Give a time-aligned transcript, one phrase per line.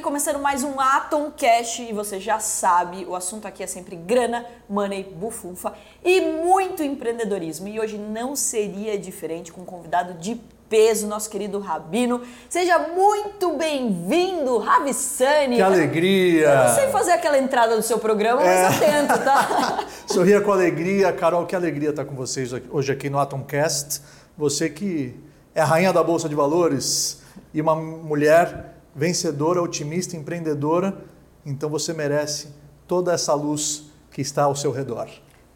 [0.00, 3.94] aqui começando mais um Atom Cash e você já sabe, o assunto aqui é sempre
[3.94, 7.68] grana, money, bufunfa e muito empreendedorismo.
[7.68, 10.40] E hoje não seria diferente com um convidado de
[10.70, 12.22] peso, nosso querido Rabino.
[12.48, 15.56] Seja muito bem-vindo, Ravissani.
[15.56, 16.48] Que alegria!
[16.48, 18.66] Eu não sei fazer aquela entrada do seu programa, mas é.
[18.66, 19.84] eu tento, tá?
[20.08, 21.12] Sorria com alegria.
[21.12, 24.00] Carol, que alegria estar com vocês hoje aqui no Atomcast.
[24.38, 25.14] Você que
[25.54, 27.20] é a rainha da Bolsa de Valores
[27.52, 31.04] e uma mulher vencedora, otimista, empreendedora,
[31.44, 32.48] então você merece
[32.86, 35.08] toda essa luz que está ao seu redor.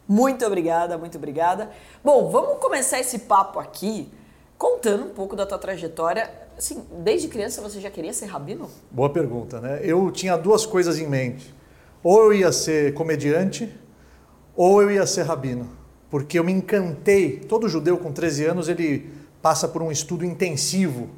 [0.06, 1.70] Muito obrigada, muito obrigada.
[2.02, 4.08] Bom, vamos começar esse papo aqui
[4.58, 6.30] contando um pouco da tua trajetória.
[6.56, 8.70] Assim, desde criança você já queria ser rabino?
[8.90, 9.80] Boa pergunta, né?
[9.82, 11.54] Eu tinha duas coisas em mente.
[12.02, 13.74] Ou eu ia ser comediante,
[14.54, 15.68] ou eu ia ser rabino.
[16.10, 17.40] Porque eu me encantei.
[17.40, 19.10] Todo judeu com 13 anos, ele
[19.42, 21.08] passa por um estudo intensivo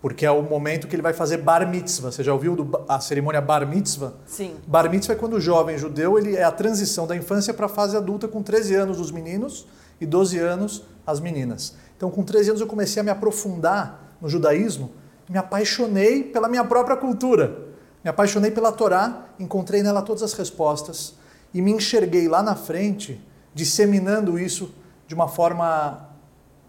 [0.00, 2.10] porque é o momento que ele vai fazer bar mitzvah.
[2.10, 4.14] Você já ouviu do, a cerimônia bar mitzvah?
[4.26, 4.56] Sim.
[4.66, 7.68] Bar mitzvah é quando o jovem judeu ele é a transição da infância para a
[7.68, 9.66] fase adulta com 13 anos os meninos
[10.00, 11.74] e 12 anos as meninas.
[11.96, 14.90] Então com 13 anos eu comecei a me aprofundar no judaísmo,
[15.28, 17.68] me apaixonei pela minha própria cultura.
[18.02, 21.14] Me apaixonei pela Torá, encontrei nela todas as respostas
[21.52, 23.20] e me enxerguei lá na frente
[23.54, 24.74] disseminando isso
[25.06, 26.08] de uma forma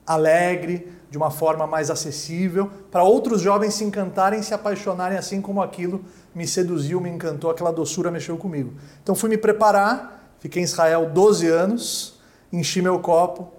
[0.05, 5.62] alegre, de uma forma mais acessível, para outros jovens se encantarem, se apaixonarem assim como
[5.62, 8.76] aquilo me seduziu, me encantou, aquela doçura mexeu comigo.
[9.04, 12.17] Então fui me preparar, fiquei em Israel 12 anos,
[12.52, 13.52] enchi meu copo,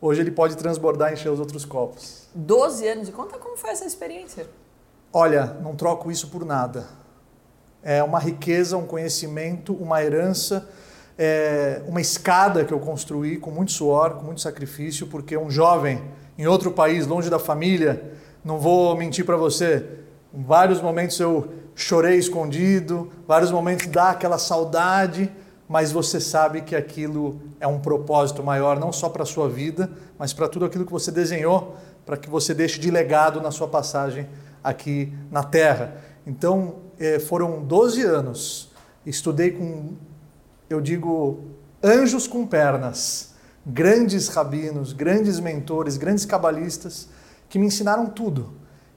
[0.00, 2.28] hoje ele pode transbordar e encher os outros copos.
[2.32, 4.46] 12 anos, e conta como foi essa experiência.
[5.12, 6.86] Olha, não troco isso por nada.
[7.82, 10.68] É uma riqueza, um conhecimento, uma herança,
[11.18, 16.00] é uma escada que eu construí com muito suor, com muito sacrifício, porque um jovem
[16.40, 18.02] em outro país, longe da família.
[18.42, 19.84] Não vou mentir para você.
[20.32, 25.30] Em vários momentos eu chorei escondido, vários momentos dá aquela saudade,
[25.68, 29.90] mas você sabe que aquilo é um propósito maior, não só para a sua vida,
[30.18, 33.68] mas para tudo aquilo que você desenhou, para que você deixe de legado na sua
[33.68, 34.26] passagem
[34.64, 35.94] aqui na Terra.
[36.26, 38.70] Então, eh, foram 12 anos,
[39.04, 39.92] estudei com,
[40.70, 41.44] eu digo,
[41.84, 43.30] anjos com pernas
[43.64, 47.08] grandes rabinos, grandes mentores, grandes cabalistas
[47.48, 48.52] que me ensinaram tudo.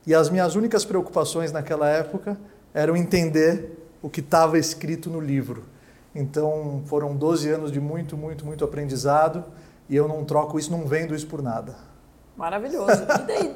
[0.06, 2.38] E as minhas únicas preocupações naquela época
[2.74, 5.64] eram entender o que estava escrito no livro.
[6.14, 9.44] Então foram 12 anos de muito, muito, muito aprendizado
[9.90, 11.76] e eu não troco isso, não vendo isso por nada.
[12.36, 13.04] Maravilhoso.
[13.04, 13.56] E daí,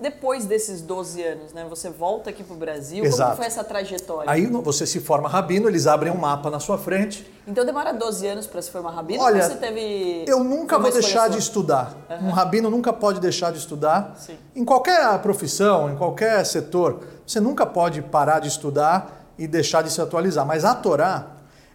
[0.00, 1.66] depois desses 12 anos, né?
[1.68, 3.22] Você volta aqui para o Brasil, Exato.
[3.22, 4.30] como foi essa trajetória?
[4.30, 7.30] Aí você se forma rabino, eles abrem um mapa na sua frente.
[7.46, 9.22] Então demora 12 anos para se formar rabino?
[9.22, 11.94] Olha, você teve eu nunca vou deixar de estudar.
[12.08, 12.28] Uhum.
[12.28, 14.14] Um rabino nunca pode deixar de estudar.
[14.16, 14.38] Sim.
[14.54, 19.92] Em qualquer profissão, em qualquer setor, você nunca pode parar de estudar e deixar de
[19.92, 20.46] se atualizar.
[20.46, 21.26] Mas a Torá,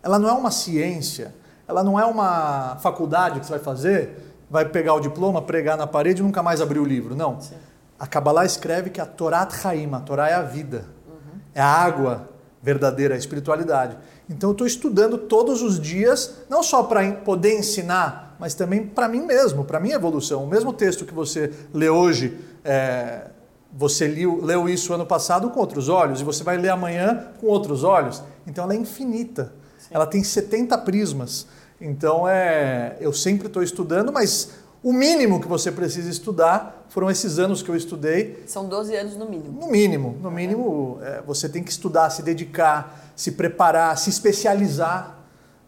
[0.02, 1.36] ela não é uma ciência,
[1.68, 5.88] ela não é uma faculdade que você vai fazer vai pegar o diploma, pregar na
[5.88, 7.16] parede e nunca mais abrir o livro.
[7.16, 7.40] Não.
[7.40, 7.56] Sim.
[7.98, 11.40] A Kabbalah escreve que a Torat Haim, a Torá é a vida, uhum.
[11.56, 12.30] é a água
[12.62, 13.98] verdadeira, a espiritualidade.
[14.30, 19.08] Então eu estou estudando todos os dias, não só para poder ensinar, mas também para
[19.08, 20.44] mim mesmo, para minha evolução.
[20.44, 23.28] O mesmo texto que você lê hoje, é,
[23.72, 27.48] você leu, leu isso ano passado com outros olhos, e você vai ler amanhã com
[27.48, 28.22] outros olhos.
[28.46, 29.54] Então ela é infinita.
[29.78, 29.90] Sim.
[29.92, 31.48] Ela tem 70 prismas.
[31.82, 34.52] Então, é, eu sempre estou estudando, mas
[34.84, 38.44] o mínimo que você precisa estudar foram esses anos que eu estudei.
[38.46, 39.60] São 12 anos no mínimo.
[39.60, 40.18] No mínimo.
[40.22, 45.18] No mínimo, é, você tem que estudar, se dedicar, se preparar, se especializar.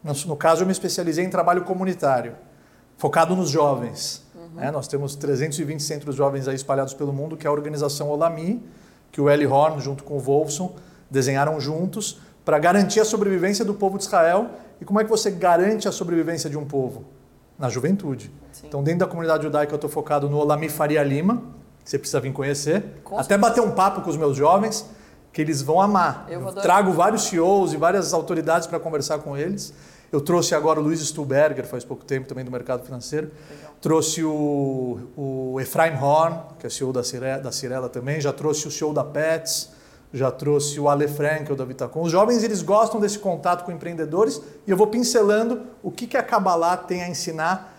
[0.04, 2.36] No, no caso, eu me especializei em trabalho comunitário,
[2.96, 4.24] focado nos jovens.
[4.36, 4.62] Uhum.
[4.62, 8.64] É, nós temos 320 centros jovens aí espalhados pelo mundo, que é a organização Olami,
[9.12, 10.76] que o Eli Horn, junto com o Wolfson,
[11.10, 14.50] desenharam juntos para garantir a sobrevivência do povo de Israel
[14.80, 17.06] e como é que você garante a sobrevivência de um povo?
[17.58, 18.32] Na juventude.
[18.52, 18.68] Sim.
[18.68, 21.42] Então, dentro da comunidade judaica, eu estou focado no Olami Faria Lima,
[21.84, 22.84] que você precisa vir conhecer.
[23.04, 24.86] Com Até bater um papo com os meus jovens,
[25.32, 26.26] que eles vão amar.
[26.30, 29.74] Eu, eu trago vários CEOs e várias autoridades para conversar com eles.
[30.12, 33.32] Eu trouxe agora o Luiz Stuberger, faz pouco tempo também do mercado financeiro.
[33.50, 33.74] Legal.
[33.82, 38.22] Trouxe o, o Efraim Horn, que é CEO da, Cire, da Cirela também.
[38.22, 39.72] Já trouxe o CEO da Pets
[40.14, 42.04] já trouxe o Ale Frankel da Vitacom.
[42.04, 46.16] Os jovens eles gostam desse contato com empreendedores e eu vou pincelando o que, que
[46.16, 47.74] a Kabbalah tem a ensinar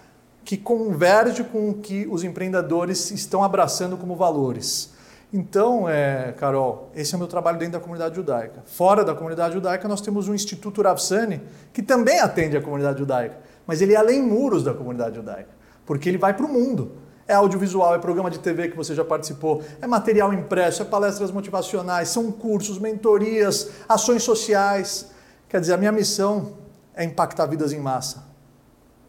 [0.45, 4.93] que converge com o que os empreendedores estão abraçando como valores.
[5.33, 8.63] Então, é, Carol, esse é o meu trabalho dentro da comunidade judaica.
[8.67, 11.41] Fora da comunidade judaica, nós temos um Instituto Ravsani,
[11.73, 15.51] que também atende a comunidade judaica, mas ele é além muros da comunidade judaica,
[15.87, 16.93] porque ele vai para o mundo.
[17.27, 21.31] É audiovisual, é programa de TV que você já participou, é material impresso, é palestras
[21.31, 25.07] motivacionais, são cursos, mentorias, ações sociais.
[25.49, 26.53] Quer dizer, a minha missão
[26.95, 28.25] é impactar vidas em massa.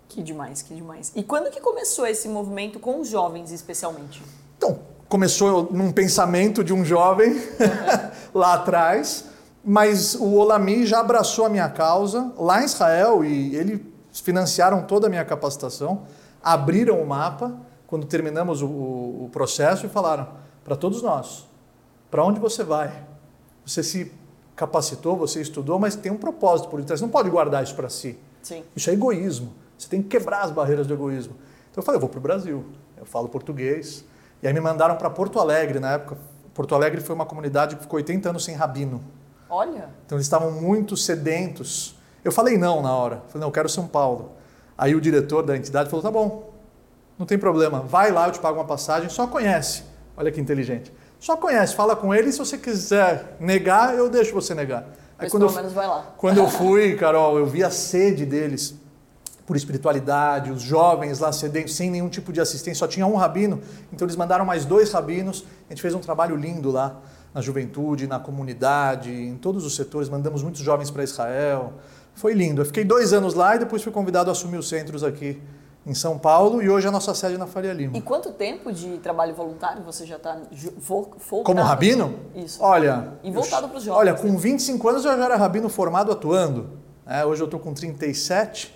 [0.07, 1.11] Que demais, que demais.
[1.13, 4.23] E quando que começou esse movimento com os jovens, especialmente?
[4.57, 4.79] Então,
[5.09, 7.41] começou num pensamento de um jovem
[8.33, 9.25] lá atrás,
[9.63, 13.81] mas o Olami já abraçou a minha causa lá em Israel e eles
[14.13, 16.03] financiaram toda a minha capacitação,
[16.41, 20.27] abriram o mapa quando terminamos o, o, processo e falaram
[20.63, 21.47] para todos nós:
[22.09, 23.05] para onde você vai?
[23.65, 24.11] Você se
[24.55, 26.99] capacitou, você estudou, mas tem um propósito por detrás.
[26.99, 28.17] Você não pode guardar isso para si.
[28.41, 28.63] Sim.
[28.75, 29.53] Isso é egoísmo.
[29.77, 31.35] Você tem que quebrar as barreiras do egoísmo.
[31.71, 32.65] Então eu falei: eu vou para o Brasil,
[32.97, 34.05] eu falo português.
[34.41, 36.17] E aí me mandaram para Porto Alegre na época.
[36.53, 39.03] Porto Alegre foi uma comunidade que ficou 80 anos sem rabino.
[39.49, 39.89] Olha.
[40.05, 41.95] Então eles estavam muito sedentos.
[42.23, 43.23] Eu falei não na hora.
[43.27, 44.31] Falei, não, eu quero São Paulo.
[44.77, 46.54] Aí o diretor da entidade falou, tá bom,
[47.17, 49.83] não tem problema, vai lá, eu te pago uma passagem, só conhece.
[50.17, 50.91] Olha que inteligente.
[51.19, 54.87] Só conhece, fala com ele, se você quiser negar, eu deixo você negar.
[55.17, 56.13] Aí, quando pelo eu, menos vai lá.
[56.17, 58.75] Quando eu fui, Carol, eu vi a sede deles
[59.45, 63.61] por espiritualidade, os jovens lá sedentos, sem nenhum tipo de assistência, só tinha um rabino,
[63.93, 66.99] então eles mandaram mais dois rabinos, a gente fez um trabalho lindo lá,
[67.33, 71.73] na juventude, na comunidade, em todos os setores, mandamos muitos jovens para Israel,
[72.13, 72.61] foi lindo.
[72.61, 75.41] Eu fiquei dois anos lá e depois fui convidado a assumir os centros aqui
[75.85, 77.95] em São Paulo e hoje a nossa sede é na Faria Lima.
[77.95, 80.37] E quanto tempo de trabalho voluntário você já está
[80.77, 81.43] voltado?
[81.43, 82.19] Como rabino?
[82.33, 82.61] Isso.
[82.61, 83.13] Olha.
[83.23, 83.99] E voltado para os jovens.
[83.99, 86.79] Olha, com 25 anos eu já era rabino formado atuando.
[87.05, 88.75] É, hoje eu estou com 37,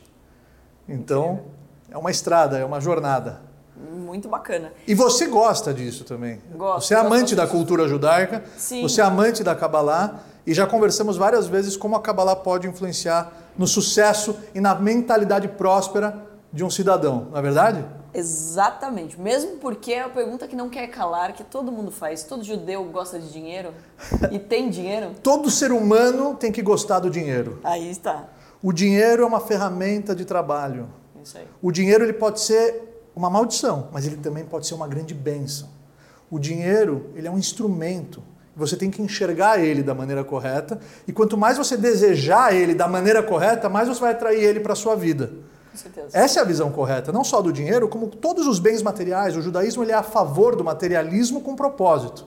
[0.87, 1.45] então
[1.89, 3.41] é uma estrada, é uma jornada.
[3.75, 4.71] Muito bacana.
[4.85, 6.39] E você gosta disso também.
[6.55, 6.87] Gosto.
[6.87, 8.83] Você é amante da cultura judaica, Sim.
[8.83, 13.31] você é amante da Kabbalah e já conversamos várias vezes como a Kabbalah pode influenciar
[13.57, 17.85] no sucesso e na mentalidade próspera de um cidadão, não é verdade?
[18.13, 19.19] Exatamente.
[19.19, 22.23] Mesmo porque é a pergunta que não quer calar, que todo mundo faz.
[22.23, 23.71] Todo judeu gosta de dinheiro
[24.31, 25.11] e tem dinheiro.
[25.21, 27.59] Todo ser humano tem que gostar do dinheiro.
[27.63, 28.27] Aí está.
[28.63, 30.89] O dinheiro é uma ferramenta de trabalho.
[31.23, 31.47] Isso aí.
[31.61, 35.69] O dinheiro ele pode ser uma maldição, mas ele também pode ser uma grande bênção.
[36.31, 38.23] O dinheiro ele é um instrumento.
[38.55, 40.79] Você tem que enxergar ele da maneira correta.
[41.07, 44.73] E quanto mais você desejar ele da maneira correta, mais você vai atrair ele para
[44.73, 45.31] a sua vida.
[46.13, 49.35] Essa é a visão correta, não só do dinheiro, como todos os bens materiais.
[49.35, 52.25] O judaísmo ele é a favor do materialismo com propósito.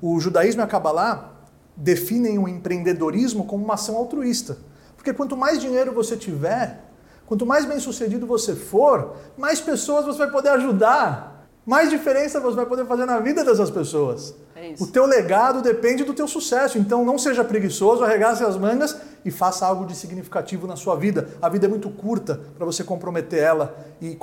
[0.00, 1.32] O judaísmo e a Kabbalah
[1.76, 4.58] definem o empreendedorismo como uma ação altruísta.
[4.96, 6.84] Porque quanto mais dinheiro você tiver,
[7.26, 11.35] quanto mais bem sucedido você for, mais pessoas você vai poder ajudar,
[11.66, 14.34] mais diferença você vai poder fazer na vida dessas pessoas.
[14.54, 18.96] É o teu legado depende do teu sucesso, então não seja preguiçoso, arregace as mangas
[19.24, 21.28] e faça algo de significativo na sua vida.
[21.42, 24.16] A vida é muito curta para você comprometer ela e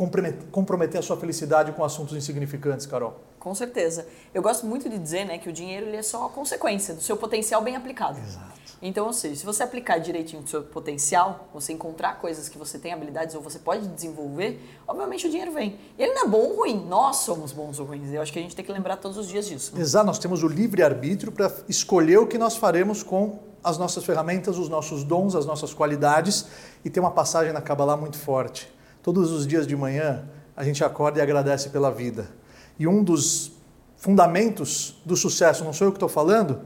[0.51, 3.19] comprometer a sua felicidade com assuntos insignificantes, Carol.
[3.43, 4.07] Com certeza.
[4.33, 7.01] Eu gosto muito de dizer né, que o dinheiro ele é só a consequência do
[7.01, 8.17] seu potencial bem aplicado.
[8.17, 8.53] Exato.
[8.81, 12.79] Então, ou seja, se você aplicar direitinho o seu potencial, você encontrar coisas que você
[12.79, 15.77] tem habilidades ou você pode desenvolver, obviamente o dinheiro vem.
[15.99, 18.13] E ele não é bom ou ruim, nós somos bons ou ruins.
[18.13, 19.75] Eu acho que a gente tem que lembrar todos os dias disso.
[19.75, 19.81] Né?
[19.81, 24.57] Exato, nós temos o livre-arbítrio para escolher o que nós faremos com as nossas ferramentas,
[24.57, 26.45] os nossos dons, as nossas qualidades.
[26.85, 28.73] E tem uma passagem na Kabbalah muito forte.
[29.01, 30.23] Todos os dias de manhã,
[30.55, 32.41] a gente acorda e agradece pela vida.
[32.77, 33.51] E um dos
[33.97, 36.61] fundamentos do sucesso, não sou eu que estou falando,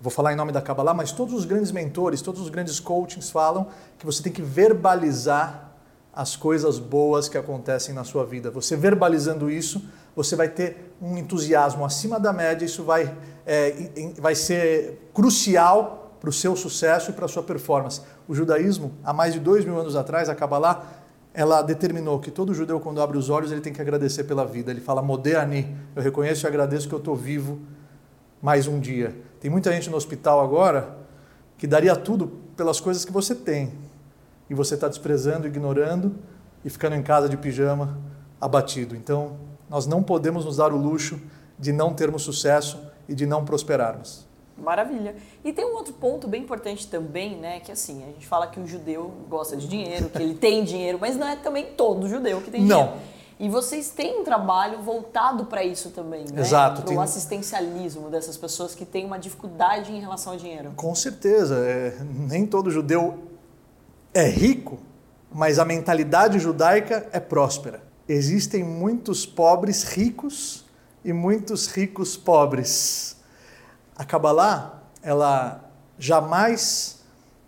[0.00, 3.30] vou falar em nome da Kabbalah, mas todos os grandes mentores, todos os grandes coachings
[3.30, 5.72] falam que você tem que verbalizar
[6.12, 8.50] as coisas boas que acontecem na sua vida.
[8.50, 9.82] Você verbalizando isso,
[10.14, 13.14] você vai ter um entusiasmo acima da média, isso vai,
[13.44, 13.74] é,
[14.18, 18.00] vai ser crucial para o seu sucesso e para a sua performance.
[18.26, 20.84] O judaísmo, há mais de dois mil anos atrás, a Kabbalah,
[21.36, 24.70] ela determinou que todo judeu, quando abre os olhos, ele tem que agradecer pela vida.
[24.70, 27.60] Ele fala, Modeani, eu reconheço e agradeço que eu estou vivo
[28.40, 29.14] mais um dia.
[29.38, 30.96] Tem muita gente no hospital agora
[31.58, 33.74] que daria tudo pelas coisas que você tem.
[34.48, 36.14] E você está desprezando, ignorando
[36.64, 37.98] e ficando em casa de pijama,
[38.40, 38.96] abatido.
[38.96, 39.36] Então,
[39.68, 41.20] nós não podemos nos dar o luxo
[41.58, 44.25] de não termos sucesso e de não prosperarmos.
[44.56, 45.14] Maravilha.
[45.44, 47.60] E tem um outro ponto bem importante também, né?
[47.60, 50.98] Que assim, a gente fala que o judeu gosta de dinheiro, que ele tem dinheiro,
[51.00, 52.84] mas não é também todo judeu que tem não.
[52.84, 53.16] dinheiro.
[53.38, 56.40] E vocês têm um trabalho voltado para isso também, né?
[56.40, 56.82] Exato.
[56.82, 60.72] Para o assistencialismo dessas pessoas que têm uma dificuldade em relação ao dinheiro.
[60.74, 61.56] Com certeza.
[61.58, 63.18] É, nem todo judeu
[64.14, 64.78] é rico,
[65.30, 67.82] mas a mentalidade judaica é próspera.
[68.08, 70.64] Existem muitos pobres ricos
[71.04, 73.15] e muitos ricos pobres.
[73.96, 75.64] A Kabbalah, ela
[75.98, 77.00] jamais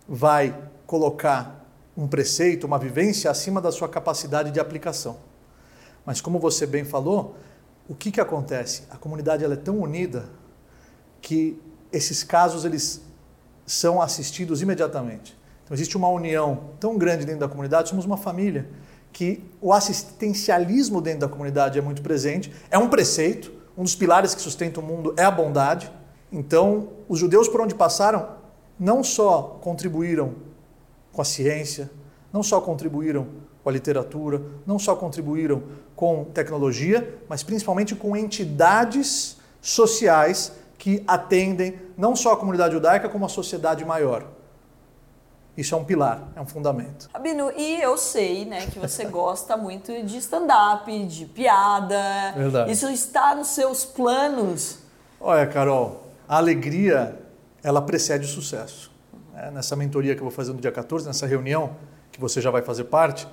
[0.07, 1.63] vai colocar
[1.95, 5.17] um preceito, uma vivência acima da sua capacidade de aplicação.
[6.05, 7.35] Mas como você bem falou,
[7.87, 8.83] o que, que acontece?
[8.89, 10.29] A comunidade ela é tão unida
[11.21, 13.01] que esses casos eles
[13.65, 15.37] são assistidos imediatamente.
[15.63, 18.67] Então existe uma união tão grande dentro da comunidade, somos uma família,
[19.13, 24.33] que o assistencialismo dentro da comunidade é muito presente, é um preceito, um dos pilares
[24.33, 25.91] que sustenta o mundo é a bondade.
[26.31, 28.27] Então, os judeus por onde passaram
[28.79, 30.35] não só contribuíram
[31.11, 31.89] com a ciência,
[32.31, 33.27] não só contribuíram
[33.63, 35.63] com a literatura, não só contribuíram
[35.95, 43.25] com tecnologia, mas principalmente com entidades sociais que atendem não só a comunidade judaica, como
[43.25, 44.25] a sociedade maior.
[45.57, 47.09] Isso é um pilar, é um fundamento.
[47.13, 52.31] Rabino, e eu sei, né, que você gosta muito de stand-up, de piada.
[52.33, 52.71] Verdade.
[52.71, 54.79] Isso está nos seus planos?
[55.19, 57.19] Olha, Carol, a alegria,
[57.63, 58.91] ela precede o sucesso.
[59.35, 61.75] É, nessa mentoria que eu vou fazer no dia 14, nessa reunião,
[62.11, 63.27] que você já vai fazer parte,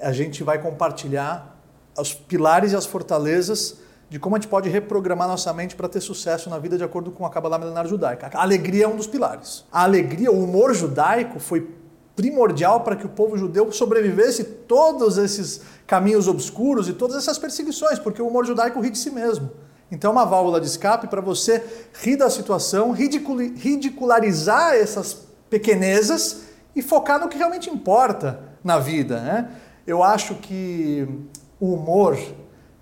[0.00, 1.60] a gente vai compartilhar
[1.98, 6.00] os pilares e as fortalezas de como a gente pode reprogramar nossa mente para ter
[6.00, 8.30] sucesso na vida de acordo com a Kabbalah milenar judaica.
[8.32, 9.66] A alegria é um dos pilares.
[9.70, 11.68] A alegria, o humor judaico foi
[12.16, 17.98] primordial para que o povo judeu sobrevivesse todos esses caminhos obscuros e todas essas perseguições,
[17.98, 19.50] porque o humor judaico ri de si mesmo.
[19.90, 21.64] Então é uma válvula de escape para você
[22.02, 26.42] rir da situação, ridicularizar essas pequenezas
[26.76, 29.20] e focar no que realmente importa na vida.
[29.20, 29.50] Né?
[29.86, 31.08] Eu acho que
[31.58, 32.18] o humor,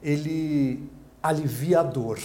[0.03, 0.91] ele
[1.23, 2.19] alivia a dor.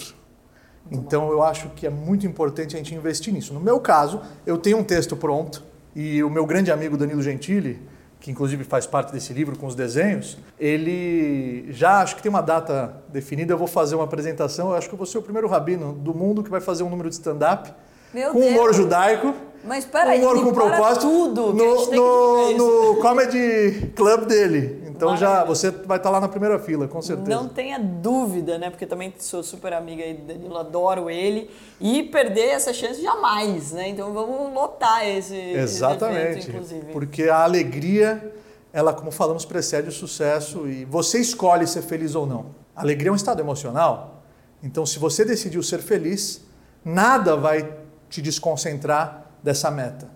[0.90, 3.54] Então eu acho que é muito importante a gente investir nisso.
[3.54, 5.62] No meu caso, eu tenho um texto pronto
[5.94, 7.80] e o meu grande amigo Danilo Gentili,
[8.22, 12.40] que inclusive faz parte desse livro com os desenhos, ele já acho que tem uma
[12.40, 15.48] data definida, eu vou fazer uma apresentação, eu acho que eu vou ser o primeiro
[15.48, 17.74] rabino do mundo que vai fazer um número de stand-up
[18.12, 18.34] com Deus.
[18.34, 19.34] humor judaico.
[19.64, 24.81] Mas peraí, humor com propósito tudo, no, no, no Comedy Club dele.
[25.02, 27.28] Então já você vai estar lá na primeira fila, com certeza.
[27.28, 28.70] Não tenha dúvida, né?
[28.70, 31.50] Porque também sou super amiga aí do Danilo, adoro ele.
[31.80, 33.88] E perder essa chance jamais, né?
[33.88, 36.92] Então vamos lotar esse, Exatamente, esse evento, inclusive.
[36.92, 38.32] Porque a alegria,
[38.72, 42.54] ela, como falamos, precede o sucesso e você escolhe ser feliz ou não.
[42.76, 44.22] A alegria é um estado emocional.
[44.62, 46.42] Então, se você decidiu ser feliz,
[46.84, 47.76] nada vai
[48.08, 50.08] te desconcentrar dessa meta.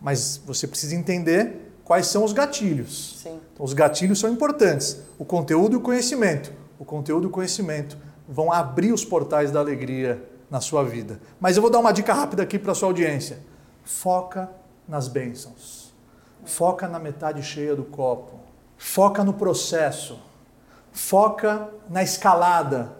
[0.00, 3.18] Mas você precisa entender quais são os gatilhos.
[3.20, 3.40] Sim.
[3.52, 5.02] Então, os gatilhos são importantes.
[5.18, 6.52] O conteúdo e o conhecimento.
[6.78, 11.20] O conteúdo e o conhecimento vão abrir os portais da alegria na sua vida.
[11.40, 13.40] Mas eu vou dar uma dica rápida aqui para a sua audiência.
[13.82, 14.48] Foca
[14.86, 15.92] nas bênçãos.
[16.44, 18.38] Foca na metade cheia do copo.
[18.78, 20.16] Foca no processo.
[20.92, 22.92] Foca na escalada.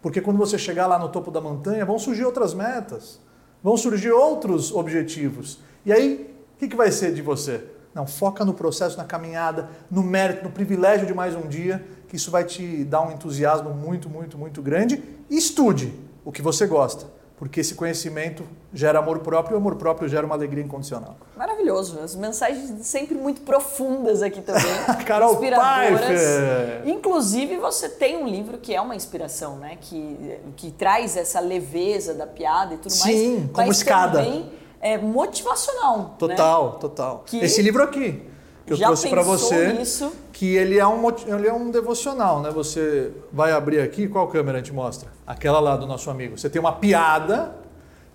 [0.00, 3.18] Porque quando você chegar lá no topo da montanha, vão surgir outras metas
[3.60, 5.58] vão surgir outros objetivos.
[5.84, 7.64] E aí, o que, que vai ser de você?
[7.98, 12.14] Não, foca no processo, na caminhada, no mérito, no privilégio de mais um dia, que
[12.14, 15.02] isso vai te dar um entusiasmo muito, muito, muito grande.
[15.28, 15.92] E estude
[16.24, 18.42] o que você gosta porque esse conhecimento
[18.74, 21.16] gera amor próprio e o amor próprio gera uma alegria incondicional.
[21.36, 22.00] Maravilhoso.
[22.00, 24.64] As mensagens sempre muito profundas aqui também.
[25.06, 26.00] Carol inspiradoras.
[26.00, 26.82] Pfeiffer.
[26.84, 29.78] Inclusive, você tem um livro que é uma inspiração, né?
[29.80, 33.02] Que, que traz essa leveza da piada e tudo mais.
[33.02, 34.18] Sim, como escada.
[34.18, 36.16] Também é motivacional.
[36.18, 36.78] Total, né?
[36.80, 37.24] total.
[37.26, 38.22] Que Esse livro aqui
[38.66, 40.12] que eu trouxe para você, nisso?
[40.32, 42.50] que ele é um ele é um devocional, né?
[42.50, 45.10] Você vai abrir aqui, qual câmera a gente mostra?
[45.26, 46.38] Aquela lá do nosso amigo.
[46.38, 47.56] Você tem uma piada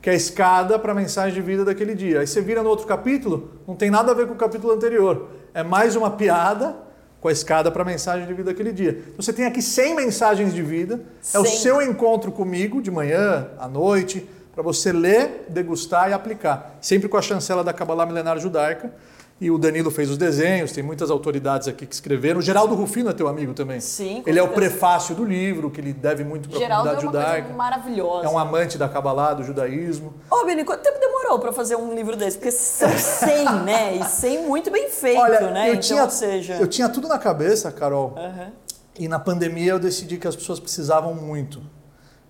[0.01, 2.19] que é a escada para a mensagem de vida daquele dia.
[2.19, 5.29] Aí você vira no outro capítulo, não tem nada a ver com o capítulo anterior.
[5.53, 6.75] É mais uma piada
[7.19, 9.01] com a escada para a mensagem de vida daquele dia.
[9.07, 11.01] Então você tem aqui 100 mensagens de vida.
[11.33, 11.57] É o 100.
[11.57, 16.77] seu encontro comigo de manhã, à noite, para você ler, degustar e aplicar.
[16.79, 18.93] Sempre com a chancela da Kabbalah Milenar Judaica.
[19.41, 22.39] E o Danilo fez os desenhos, tem muitas autoridades aqui que escreveram.
[22.39, 23.79] O Geraldo Rufino é teu amigo também.
[23.81, 26.95] Sim, Ele é o prefácio do livro, que ele deve muito para a Geraldo é
[26.95, 27.41] comunidade uma judaica.
[27.47, 28.25] coisa maravilhosa.
[28.27, 30.13] É um amante da Kabbalah, do judaísmo.
[30.29, 32.37] Ô, Beni, quanto tempo demorou para fazer um livro desse?
[32.37, 33.97] Porque são 100, né?
[33.97, 35.69] E 100 muito bem feito, Olha, né?
[35.69, 36.53] eu, então, tinha, ou seja...
[36.53, 38.13] eu tinha tudo na cabeça, Carol.
[38.15, 38.51] Aham.
[38.97, 41.61] E na pandemia eu decidi que as pessoas precisavam muito.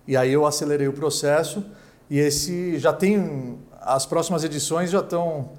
[0.08, 1.64] E aí eu acelerei o processo
[2.10, 5.50] e esse já tem as próximas edições já estão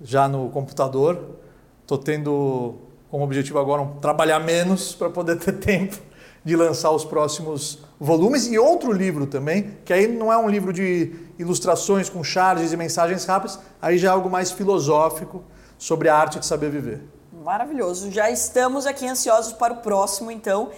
[0.00, 1.36] já no computador.
[1.82, 2.74] Estou tendo
[3.10, 5.96] como objetivo agora trabalhar menos para poder ter tempo
[6.44, 10.72] de lançar os próximos volumes e outro livro também, que aí não é um livro
[10.72, 15.42] de ilustrações com charges e mensagens rápidas, aí já é algo mais filosófico
[15.76, 17.02] sobre a arte de saber viver.
[17.44, 18.10] Maravilhoso.
[18.12, 20.70] Já estamos aqui ansiosos para o próximo, então.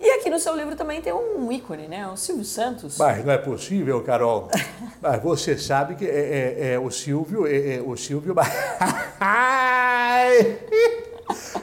[0.00, 2.06] E aqui no seu livro também tem um ícone, né?
[2.08, 2.96] O Silvio Santos.
[2.98, 4.48] Mas não é possível, Carol.
[5.00, 6.08] Mas você sabe que é,
[6.70, 8.34] é- é o Silvio, é, é o Silvio.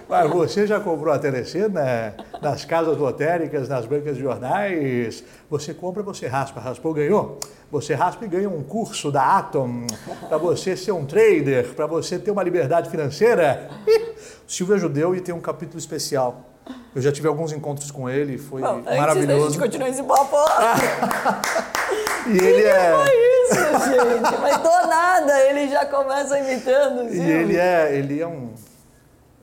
[0.08, 5.24] Mas você já comprou a telecena nas casas lotéricas, nas bancas de jornais?
[5.50, 6.60] Você compra, você raspa.
[6.62, 7.40] Raspou, ganhou?
[7.72, 9.86] Você raspa e ganha um curso da Atom
[10.30, 13.70] para você ser um trader, para você ter uma liberdade financeira.
[14.48, 16.46] O Silvio é judeu e tem um capítulo especial.
[16.96, 19.46] Eu já tive alguns encontros com ele, foi Bom, maravilhoso.
[19.46, 20.36] Antes da gente continuar esse papo.
[22.30, 22.94] e ele é...
[22.94, 23.56] é isso,
[23.90, 24.42] gente.
[24.42, 27.14] Mas do nada ele já começa imitando.
[27.14, 28.54] E ele é, ele é um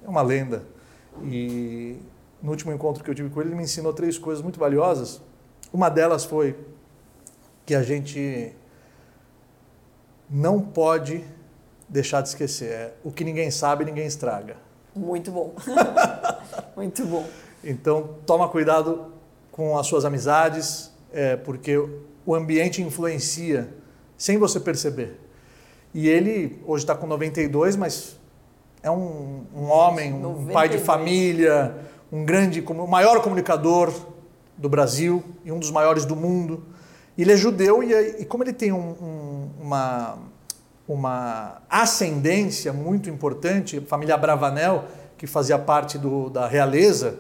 [0.05, 0.63] é uma lenda.
[1.23, 1.97] E
[2.43, 5.21] no último encontro que eu tive com ele, ele me ensinou três coisas muito valiosas.
[5.73, 6.57] Uma delas foi
[7.65, 8.55] que a gente
[10.29, 11.25] não pode
[11.89, 12.71] deixar de esquecer.
[12.71, 14.57] É, o que ninguém sabe, ninguém estraga.
[14.95, 15.55] Muito bom.
[16.77, 17.27] muito bom.
[17.63, 19.13] Então, toma cuidado
[19.51, 21.77] com as suas amizades, é, porque
[22.27, 23.69] o ambiente influencia
[24.17, 25.21] sem você perceber.
[25.93, 28.19] E ele hoje está com 92, mas
[28.83, 30.53] é um, um homem, um 92.
[30.53, 31.77] pai de família,
[32.13, 33.93] um grande, o maior comunicador
[34.57, 36.65] do Brasil e um dos maiores do mundo.
[37.17, 40.19] Ele é judeu e, e como ele tem um, um, uma,
[40.87, 44.85] uma ascendência muito importante, a família Bravanel,
[45.17, 47.19] que fazia parte do, da realeza,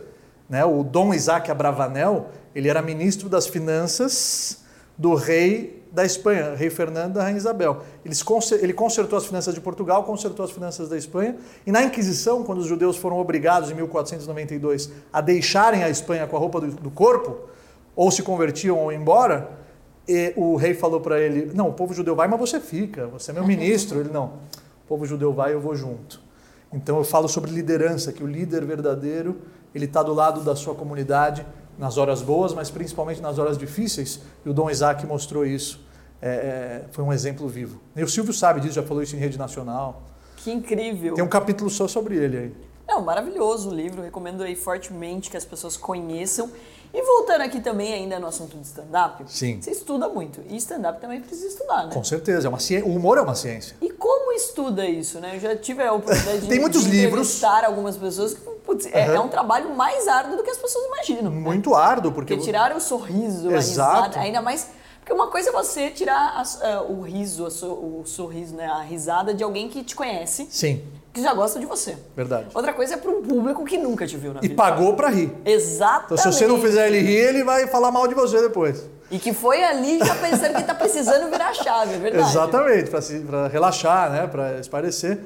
[0.48, 0.64] né?
[0.64, 4.62] o Dom Isaac Abravanel, ele era ministro das finanças
[4.96, 7.82] do rei da Espanha, rei Fernando da rainha Isabel.
[8.04, 12.58] Ele consertou as finanças de Portugal, consertou as finanças da Espanha, e na Inquisição, quando
[12.58, 16.90] os judeus foram obrigados, em 1492, a deixarem a Espanha com a roupa do, do
[16.90, 17.48] corpo,
[17.94, 19.63] ou se convertiam ou embora,
[20.36, 23.34] o rei falou para ele, não, o povo judeu vai, mas você fica, você é
[23.34, 24.00] meu ministro.
[24.00, 24.26] Ele, não,
[24.84, 26.20] o povo judeu vai, eu vou junto.
[26.72, 29.36] Então eu falo sobre liderança, que o líder verdadeiro,
[29.74, 31.46] ele está do lado da sua comunidade,
[31.78, 35.84] nas horas boas, mas principalmente nas horas difíceis, e o Dom Isaac mostrou isso.
[36.22, 37.80] É, é, foi um exemplo vivo.
[37.94, 40.02] E o Silvio sabe disso, já falou isso em rede nacional.
[40.36, 41.14] Que incrível!
[41.14, 42.54] Tem um capítulo só sobre ele aí.
[42.86, 46.50] É um maravilhoso livro, recomendo aí fortemente que as pessoas conheçam.
[46.94, 49.60] E voltando aqui também ainda no assunto de stand-up, Sim.
[49.60, 50.40] você estuda muito.
[50.48, 51.92] E stand-up também precisa estudar, né?
[51.92, 52.88] Com certeza, é uma ciência.
[52.88, 53.76] o humor é uma ciência.
[53.82, 55.32] E como estuda isso, né?
[55.34, 57.42] Eu já tive a oportunidade de, Tem muitos de livros.
[57.42, 59.14] algumas pessoas que putz, é, uhum.
[59.16, 61.32] é, um trabalho mais árduo do que as pessoas imaginam.
[61.32, 61.40] Né?
[61.40, 61.76] Muito né?
[61.76, 62.34] árduo, porque.
[62.34, 63.90] Porque tirar o sorriso, Exato.
[63.90, 64.68] a risada, ainda mais.
[65.00, 66.16] Porque uma coisa é você tirar
[66.62, 70.46] a, uh, o riso, o sorriso, né, a risada de alguém que te conhece.
[70.48, 70.82] Sim
[71.14, 71.96] que já gosta de você.
[72.16, 72.48] Verdade.
[72.52, 74.52] Outra coisa é para um público que nunca te viu na e vida.
[74.52, 75.32] E pagou para rir.
[75.44, 76.04] Exatamente.
[76.06, 78.82] Então, se você não fizer ele rir, ele vai falar mal de você depois.
[79.12, 82.28] E que foi ali já pensando que está precisando virar chave, é verdade.
[82.28, 82.90] Exatamente,
[83.26, 85.20] para relaxar, né, para esparecer.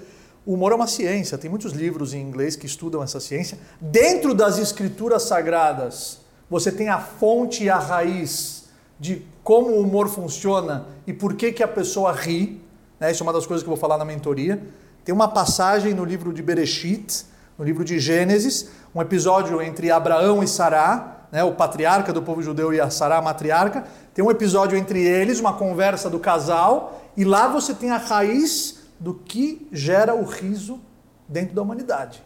[0.44, 3.58] O humor é uma ciência, tem muitos livros em inglês que estudam essa ciência.
[3.80, 6.18] Dentro das escrituras sagradas,
[6.50, 8.64] você tem a fonte e a raiz
[9.00, 12.60] de como o humor funciona e por que, que a pessoa ri.
[13.00, 13.10] Né?
[13.10, 14.60] Isso é uma das coisas que eu vou falar na mentoria.
[15.08, 17.24] Tem uma passagem no livro de Bereshit,
[17.56, 22.42] no livro de Gênesis, um episódio entre Abraão e Sará, né, o patriarca do povo
[22.42, 23.84] judeu e a Sará, a matriarca.
[24.12, 28.80] Tem um episódio entre eles, uma conversa do casal, e lá você tem a raiz
[29.00, 30.78] do que gera o riso
[31.26, 32.22] dentro da humanidade.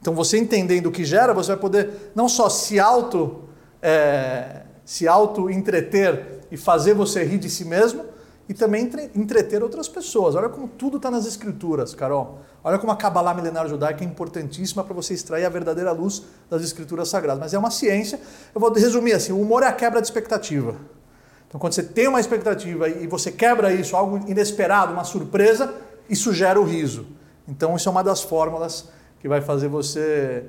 [0.00, 3.42] Então, você entendendo o que gera, você vai poder não só se auto,
[3.82, 8.06] é, se auto entreter e fazer você rir de si mesmo,
[8.52, 10.34] e também entreter outras pessoas.
[10.34, 12.40] Olha como tudo está nas escrituras, Carol.
[12.62, 16.62] Olha como a Kabbalah milenar judaica é importantíssima para você extrair a verdadeira luz das
[16.62, 17.40] escrituras sagradas.
[17.40, 18.20] Mas é uma ciência.
[18.54, 20.76] Eu vou resumir assim: o humor é a quebra de expectativa.
[21.48, 25.74] Então, quando você tem uma expectativa e você quebra isso, algo inesperado, uma surpresa,
[26.06, 27.06] isso gera o riso.
[27.48, 28.86] Então, isso é uma das fórmulas
[29.18, 30.44] que vai fazer você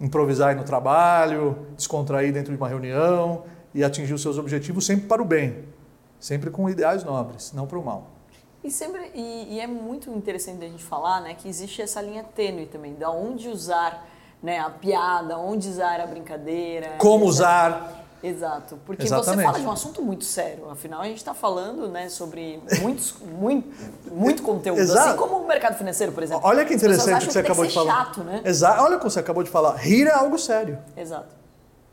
[0.00, 3.42] improvisar aí no trabalho, descontrair dentro de uma reunião
[3.74, 5.64] e atingir os seus objetivos sempre para o bem.
[6.20, 8.10] Sempre com ideais nobres, não para o mal.
[8.62, 12.24] E, sempre, e, e, é muito interessante a gente falar né, que existe essa linha
[12.24, 14.04] tênue também, da onde usar
[14.42, 16.96] né, a piada, onde usar a brincadeira.
[16.98, 18.06] Como usar.
[18.20, 19.36] Exato, porque Exatamente.
[19.36, 23.14] você fala de um assunto muito sério, afinal a gente está falando né, sobre muitos,
[23.22, 23.72] muito,
[24.10, 25.10] muito conteúdo, Exato.
[25.10, 26.42] assim como o mercado financeiro, por exemplo.
[26.44, 28.06] Olha que interessante o que você acabou de falar.
[28.06, 28.42] chato, né?
[28.44, 28.82] Exato.
[28.82, 29.76] Olha o que você acabou de falar.
[29.76, 30.80] Rir é algo sério.
[30.96, 31.32] Exato.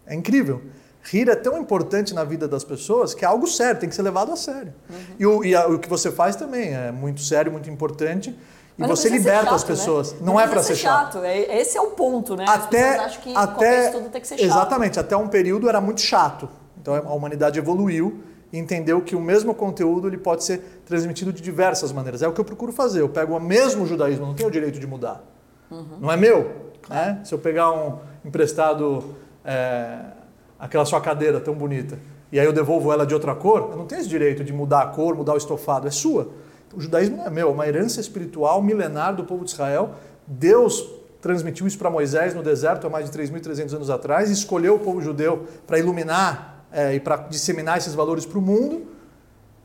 [0.08, 0.64] É incrível.
[1.06, 4.02] Rir é tão importante na vida das pessoas que é algo sério, tem que ser
[4.02, 4.74] levado a sério.
[4.90, 4.96] Uhum.
[5.20, 8.36] E, o, e a, o que você faz também é muito sério, muito importante.
[8.78, 9.68] E você liberta chato, as né?
[9.68, 10.14] pessoas.
[10.14, 10.18] Né?
[10.22, 11.14] Não, não é para ser chato.
[11.14, 11.24] chato.
[11.24, 12.46] É, esse é o ponto, né?
[12.48, 14.46] Até, as acham que até, estudo tem que ser chato.
[14.46, 16.50] Exatamente, até um período era muito chato.
[16.82, 21.42] Então a humanidade evoluiu e entendeu que o mesmo conteúdo ele pode ser transmitido de
[21.42, 22.24] diversas maneiras.
[22.24, 23.02] É o que eu procuro fazer.
[23.02, 25.24] Eu pego o mesmo judaísmo, não tenho o direito de mudar.
[25.70, 26.00] Uhum.
[26.02, 26.52] Não é meu.
[26.90, 27.22] Né?
[27.24, 29.16] Se eu pegar um emprestado.
[29.46, 30.16] É,
[30.60, 32.00] aquela sua cadeira tão bonita,
[32.32, 34.82] e aí eu devolvo ela de outra cor, eu não tenho esse direito de mudar
[34.82, 36.30] a cor, mudar o estofado, é sua.
[36.76, 39.92] O judaísmo não é meu, é uma herança espiritual milenar do povo de Israel.
[40.28, 40.86] Deus
[41.22, 45.02] transmitiu isso para Moisés no deserto há mais de 3.300 anos atrás, escolheu o povo
[45.02, 48.86] judeu para iluminar é, e para disseminar esses valores para o mundo.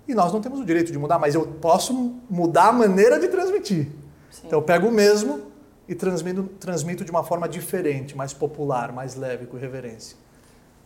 [0.06, 3.28] E nós não temos o direito de mudar, mas eu posso mudar a maneira de
[3.28, 3.88] transmitir.
[4.30, 4.42] Sim.
[4.46, 5.40] Então eu pego o mesmo
[5.88, 10.16] e transmito, transmito de uma forma diferente, mais popular, mais leve, com reverência.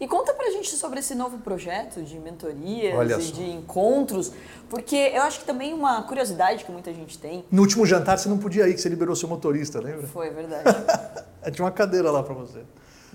[0.00, 3.32] E conta pra gente sobre esse novo projeto de mentorias Olha e só.
[3.32, 4.32] de encontros,
[4.68, 7.44] porque eu acho que também uma curiosidade que muita gente tem.
[7.50, 10.06] No último jantar você não podia ir, que você liberou seu motorista, lembra?
[10.08, 10.64] Foi, verdade.
[11.52, 12.62] Tinha uma cadeira lá pra você.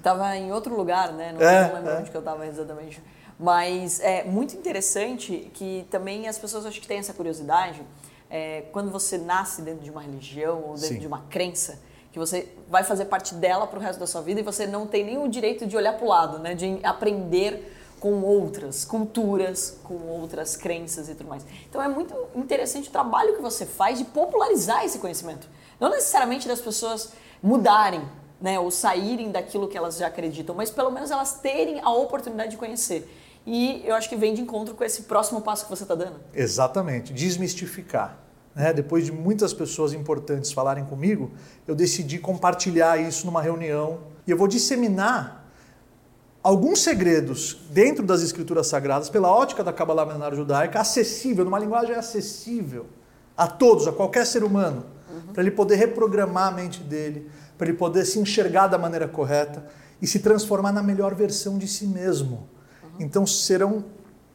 [0.01, 1.33] Tava em outro lugar, né?
[1.33, 1.99] Não, é, não lembro é.
[1.99, 3.03] onde que eu tava exatamente.
[3.37, 7.81] Mas é muito interessante que também as pessoas acho que têm essa curiosidade.
[8.29, 10.99] É, quando você nasce dentro de uma religião ou dentro Sim.
[10.99, 11.79] de uma crença,
[12.11, 14.87] que você vai fazer parte dela para o resto da sua vida e você não
[14.87, 16.55] tem nem o direito de olhar para o lado, né?
[16.55, 21.45] De aprender com outras culturas, com outras crenças e tudo mais.
[21.69, 25.47] Então é muito interessante o trabalho que você faz de popularizar esse conhecimento.
[25.79, 27.11] Não necessariamente das pessoas
[27.43, 28.01] mudarem,
[28.41, 32.51] né, ou saírem daquilo que elas já acreditam, mas pelo menos elas terem a oportunidade
[32.51, 33.13] de conhecer.
[33.45, 36.19] E eu acho que vem de encontro com esse próximo passo que você está dando.
[36.33, 38.17] Exatamente, desmistificar.
[38.55, 38.73] Né?
[38.73, 41.31] Depois de muitas pessoas importantes falarem comigo,
[41.67, 45.39] eu decidi compartilhar isso numa reunião e eu vou disseminar
[46.43, 51.95] alguns segredos dentro das escrituras sagradas pela ótica da Kabbalah milenar judaica, acessível, numa linguagem
[51.95, 52.85] acessível
[53.35, 55.33] a todos, a qualquer ser humano, uhum.
[55.33, 59.65] para ele poder reprogramar a mente dele, para ele poder se enxergar da maneira correta
[60.01, 62.49] e se transformar na melhor versão de si mesmo.
[62.99, 63.85] Então serão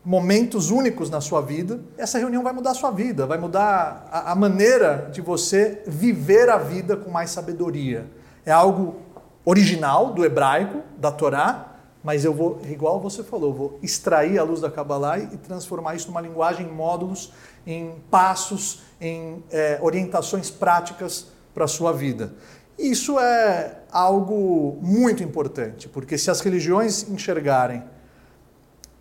[0.05, 1.81] momentos únicos na sua vida.
[1.97, 6.51] Essa reunião vai mudar a sua vida, vai mudar a, a maneira de você viver
[6.51, 8.07] a vida com mais sabedoria.
[8.45, 8.97] É algo
[9.45, 14.61] original do hebraico, da Torá, mas eu vou, igual você falou, vou extrair a luz
[14.61, 17.33] da Kabbalah e transformar isso numa linguagem em módulos,
[17.67, 22.35] em passos, em é, orientações práticas para a sua vida.
[22.79, 27.83] Isso é algo muito importante, porque se as religiões enxergarem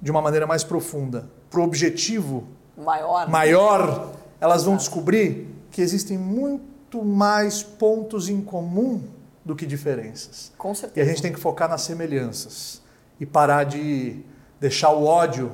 [0.04, 2.44] de uma maneira mais profunda para o objetivo
[2.78, 4.12] maior, maior
[4.42, 9.02] elas vão descobrir que existem muito mais pontos em comum
[9.46, 10.52] do que diferenças.
[10.58, 11.00] Com certeza.
[11.00, 12.82] E a gente tem que focar nas semelhanças
[13.18, 14.22] e parar de
[14.60, 15.54] deixar o ódio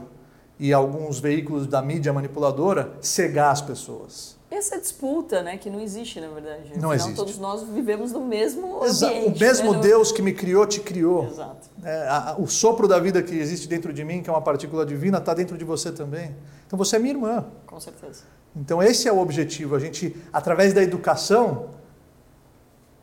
[0.57, 6.19] e alguns veículos da mídia manipuladora cegar as pessoas essa disputa, né, que não existe,
[6.19, 6.71] na verdade.
[6.75, 7.15] Não existe.
[7.15, 9.37] todos nós vivemos no mesmo ambiente.
[9.37, 9.79] O mesmo né?
[9.79, 11.27] Deus que me criou, te criou.
[11.27, 11.69] Exato.
[11.83, 14.85] É, a, o sopro da vida que existe dentro de mim, que é uma partícula
[14.85, 16.35] divina, está dentro de você também.
[16.65, 17.45] Então você é minha irmã.
[17.67, 18.23] Com certeza.
[18.55, 21.69] Então esse é o objetivo, a gente, através da educação,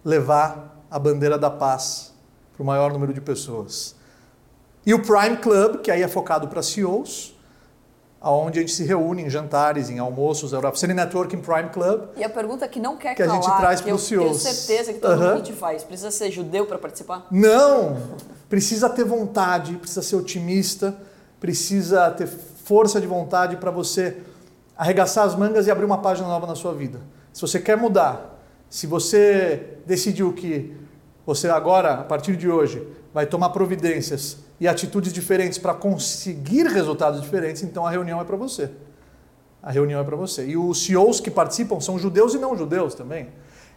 [0.04, 2.12] levar a bandeira da paz
[2.52, 3.94] para o maior número de pessoas.
[4.84, 7.35] E o Prime Club, que aí é focado para CEOs,
[8.20, 12.08] onde a gente se reúne em jantares, em almoços, a Eurafcine Networking Prime Club.
[12.16, 14.42] E a pergunta que não quer que calar, a gente traz para os CEOs.
[14.42, 15.84] tenho certeza que todo mundo faz.
[15.84, 17.26] Precisa ser judeu para participar?
[17.30, 17.96] Não!
[18.48, 20.96] Precisa ter vontade, precisa ser otimista,
[21.40, 24.18] precisa ter força de vontade para você
[24.76, 27.00] arregaçar as mangas e abrir uma página nova na sua vida.
[27.32, 30.74] Se você quer mudar, se você decidiu que
[31.24, 37.20] você agora, a partir de hoje, vai tomar providências e atitudes diferentes para conseguir resultados
[37.20, 38.70] diferentes, então a reunião é para você.
[39.62, 40.46] A reunião é para você.
[40.46, 43.28] E os CEOs que participam são judeus e não judeus também.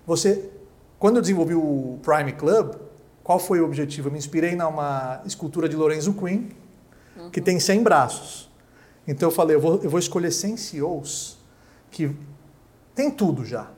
[0.06, 0.50] Você,
[0.98, 2.76] quando eu desenvolvi o Prime Club,
[3.24, 4.08] qual foi o objetivo?
[4.08, 6.50] Eu me inspirei numa escultura de Lorenzo Quinn,
[7.18, 7.30] uhum.
[7.30, 8.50] que tem 100 braços.
[9.08, 11.38] Então eu falei, eu vou, eu vou escolher 100 CEOs
[11.92, 12.16] que
[12.94, 13.72] tem tudo já,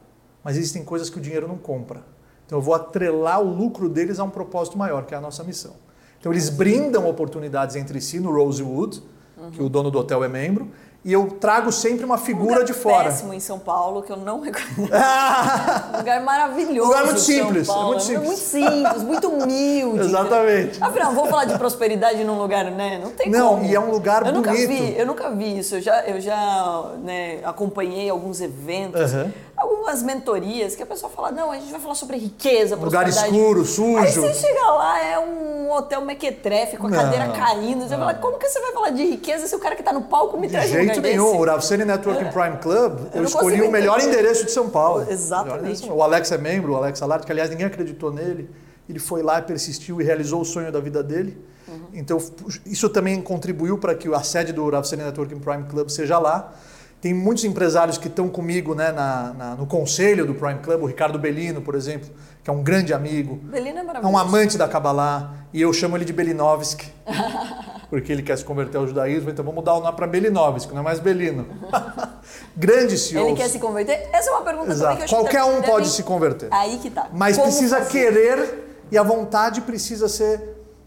[0.43, 2.03] mas existem coisas que o dinheiro não compra.
[2.45, 5.43] Então eu vou atrelar o lucro deles a um propósito maior, que é a nossa
[5.43, 5.75] missão.
[6.21, 9.01] Então eles brindam oportunidades entre si no Rosewood,
[9.35, 9.49] uhum.
[9.49, 10.69] que o dono do hotel é membro,
[11.03, 13.05] e eu trago sempre uma figura um de fora.
[13.05, 14.81] péssimo em São Paulo, que eu não reconheço.
[14.81, 14.83] um
[15.97, 16.87] lugar maravilhoso.
[16.87, 17.67] Um lugar muito simples.
[17.67, 18.27] É muito simples.
[18.27, 20.05] Muito simples, muito humilde.
[20.05, 20.77] Exatamente.
[20.83, 23.01] Afinal, vamos falar de prosperidade num lugar, né?
[23.03, 23.65] Não tem não, como.
[23.65, 24.47] e é um lugar eu bonito.
[24.47, 25.73] Nunca vi, eu nunca vi isso.
[25.77, 29.11] Eu já, eu já né, acompanhei alguns eventos.
[29.11, 29.31] Uhum
[29.61, 33.63] algumas mentorias que a pessoa fala, não, a gente vai falar sobre riqueza, Lugar escuro,
[33.63, 33.97] sujo.
[33.97, 36.97] Aí você chega lá, é um hotel mequetrefe com a não.
[36.97, 37.87] cadeira caindo.
[37.87, 38.05] Você não.
[38.05, 40.37] fala, como que você vai falar de riqueza se o cara que está no palco
[40.37, 41.31] me traz De jeito um nenhum.
[41.31, 41.37] Desse?
[41.37, 42.31] O Ravsani Networking é.
[42.31, 44.19] Prime Club, eu, eu escolhi o melhor entender.
[44.19, 45.05] endereço de São Paulo.
[45.09, 45.89] Exatamente.
[45.89, 48.49] O Alex é membro, o Alex Alard, que aliás ninguém acreditou nele.
[48.89, 51.37] Ele foi lá, persistiu e realizou o sonho da vida dele.
[51.67, 51.85] Uhum.
[51.93, 52.17] Então,
[52.65, 56.53] isso também contribuiu para que a sede do Ravsani Networking Prime Club seja lá.
[57.01, 60.85] Tem muitos empresários que estão comigo né, na, na, no conselho do Prime Club, o
[60.85, 62.07] Ricardo Bellino, por exemplo,
[62.43, 63.37] que é um grande amigo.
[63.37, 64.07] Bellino é maravilhoso.
[64.07, 66.93] É um amante da Kabbalah, e eu chamo ele de Belinovski,
[67.89, 70.81] porque ele quer se converter ao judaísmo, então vamos mudar o nome para Belinovski, não
[70.81, 71.47] é mais Belino.
[72.55, 73.27] grandes CEOs.
[73.29, 74.07] Ele quer se converter?
[74.13, 76.49] Essa é uma pergunta também que eu Qualquer que um pode se converter.
[76.51, 77.09] Aí que tá.
[77.11, 77.89] Mas Como precisa fazer?
[77.89, 80.39] querer e a vontade precisa ser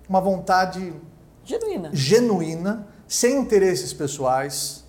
[0.08, 0.92] uma vontade
[1.44, 1.90] Genuína.
[1.92, 4.83] genuína, sem interesses pessoais,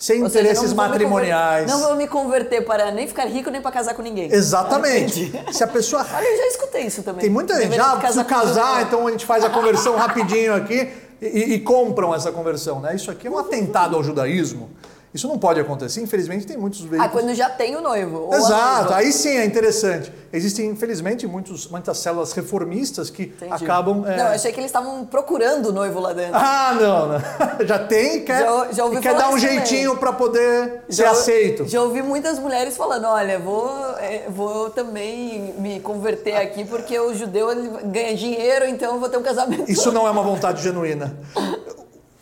[0.00, 1.70] sem Ou seja, interesses não vou me matrimoniais.
[1.70, 4.32] Não vou me converter para nem ficar rico nem para casar com ninguém.
[4.32, 5.30] Exatamente.
[5.52, 7.20] Se a pessoa Olha, eu já escutei isso também.
[7.20, 8.82] Tem muita gente, Deveria ah, casar, José.
[8.82, 12.96] então a gente faz a conversão rapidinho aqui e, e compram essa conversão, né?
[12.96, 14.70] Isso aqui é um atentado ao judaísmo.
[15.12, 16.00] Isso não pode acontecer.
[16.00, 17.10] Infelizmente, tem muitos Ah, veículos.
[17.12, 18.30] quando já tem o noivo.
[18.32, 20.12] Exato, aí sim é interessante.
[20.32, 23.52] Existem, infelizmente, muitos, muitas células reformistas que Entendi.
[23.52, 24.04] acabam.
[24.06, 26.36] é, Não, eu achei que eles estavam procurando o noivo lá dentro.
[26.36, 27.20] Ah, não, não.
[27.66, 31.10] Já tem e quer, Já- já e quer dar um jeitinho para poder ser Já-
[31.10, 31.66] aceito.
[31.66, 33.68] Já ouvi muitas mulheres falando, olha, vou,
[33.98, 39.08] é, vou também me converter aqui porque o judeu ele ganha dinheiro, então eu vou
[39.08, 39.68] ter um casamento.
[39.68, 41.16] Isso não é uma vontade genuína.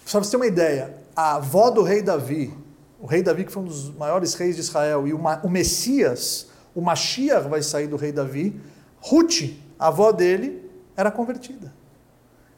[0.07, 2.51] Só pra você ter uma ideia, a avó do rei Davi,
[3.01, 6.81] o rei Davi que foi um dos maiores reis de Israel, e o, Messias, o
[6.81, 8.61] Mashiach vai sair do rei Davi,
[9.01, 9.43] Ruth,
[9.79, 11.73] a avó dele, era convertida.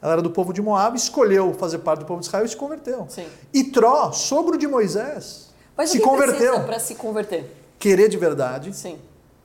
[0.01, 2.55] Ela era do povo de Moab, escolheu fazer parte do povo de Israel e se
[2.57, 3.05] converteu.
[3.07, 3.27] Sim.
[3.53, 6.63] E Tró, sogro de Moisés, Mas se converteu.
[6.63, 7.55] para se converter?
[7.77, 8.97] Querer de verdade, Sim.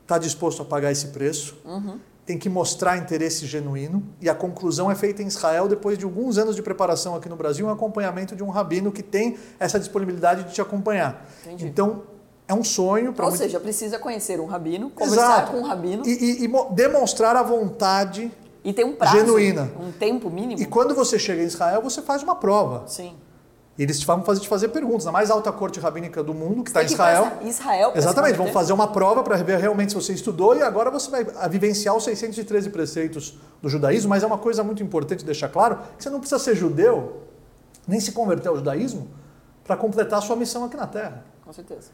[0.02, 1.56] está disposto a pagar esse preço,
[2.26, 6.36] tem que mostrar interesse genuíno, e a conclusão é feita em Israel depois de alguns
[6.36, 10.42] anos de preparação aqui no Brasil, um acompanhamento de um rabino que tem essa disponibilidade
[10.44, 11.24] de te acompanhar.
[11.44, 11.66] Entendi.
[11.66, 12.02] Então,
[12.48, 13.40] é um sonho para Ou muito...
[13.42, 15.52] seja, precisa conhecer um rabino, conversar Exato.
[15.52, 18.30] com um rabino E, e- e mo- demonstrar a vontade.
[18.64, 19.70] e ter um prazo, Genuína.
[19.80, 20.60] um tempo mínimo.
[20.60, 22.82] E quando você chega em Israel, você faz uma prova.
[22.88, 23.14] Sim.
[23.78, 25.04] E eles vão fazer te fazer perguntas.
[25.04, 27.24] Na mais alta corte rabínica do mundo, que está em ir pra Israel.
[27.40, 30.90] Isra- Israel Exatamente, vão fazer uma prova para ver realmente se você estudou e agora
[30.90, 35.48] você vai vivenciar os 613 preceitos do judaísmo, mas é uma coisa muito importante deixar
[35.50, 37.22] claro, que você não precisa ser judeu,
[37.86, 39.08] nem se converter ao judaísmo,
[39.62, 41.24] para completar a sua missão aqui na Terra.
[41.44, 41.90] Com certeza.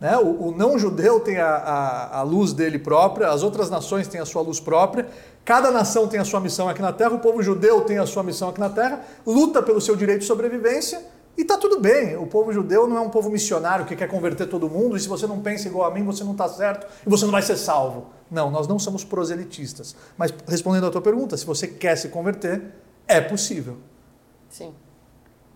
[0.00, 0.16] Né?
[0.16, 4.20] O, o não judeu tem a, a, a luz dele própria, as outras nações têm
[4.20, 5.06] a sua luz própria,
[5.44, 8.22] cada nação tem a sua missão aqui na Terra, o povo judeu tem a sua
[8.22, 11.00] missão aqui na Terra, luta pelo seu direito de sobrevivência
[11.36, 12.16] e tá tudo bem.
[12.16, 15.08] O povo judeu não é um povo missionário que quer converter todo mundo e se
[15.08, 17.56] você não pensa igual a mim, você não está certo e você não vai ser
[17.56, 18.06] salvo.
[18.30, 19.94] Não, nós não somos proselitistas.
[20.16, 22.62] Mas respondendo à tua pergunta, se você quer se converter,
[23.06, 23.76] é possível.
[24.48, 24.74] Sim.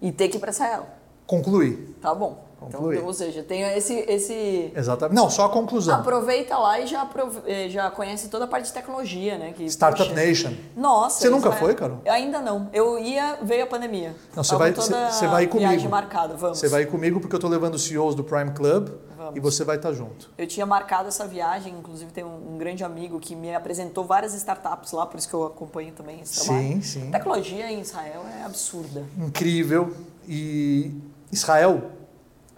[0.01, 0.87] E ter que ir para Israel.
[1.27, 1.97] Concluir.
[2.01, 2.50] Tá bom.
[2.69, 5.17] Então, ou seja, tem esse, esse Exatamente.
[5.17, 5.95] Não, só a conclusão.
[5.99, 9.53] Aproveita lá e já, aprove- eh, já conhece toda a parte de tecnologia, né?
[9.53, 10.53] Que, Startup poxa, Nation.
[10.77, 11.21] Nossa.
[11.21, 11.99] Você nunca Israel- foi, Carol?
[12.07, 12.69] Ainda não.
[12.73, 14.15] Eu ia, veio a pandemia.
[14.37, 15.89] Não, você vai, você, você vai viagem comigo.
[15.91, 16.59] marcada, vamos.
[16.59, 19.37] Você vai comigo porque eu estou levando os CEOs do Prime Club Vamos.
[19.37, 20.31] e você vai estar junto.
[20.37, 24.35] Eu tinha marcado essa viagem, inclusive tem um, um grande amigo que me apresentou várias
[24.35, 26.69] startups lá, por isso que eu acompanho também esse trabalho.
[26.69, 27.09] Sim, sim.
[27.09, 29.05] A tecnologia em Israel é absurda.
[29.19, 29.95] Incrível.
[30.29, 30.93] E
[31.33, 31.83] Israel,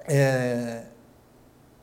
[0.07, 0.83] é,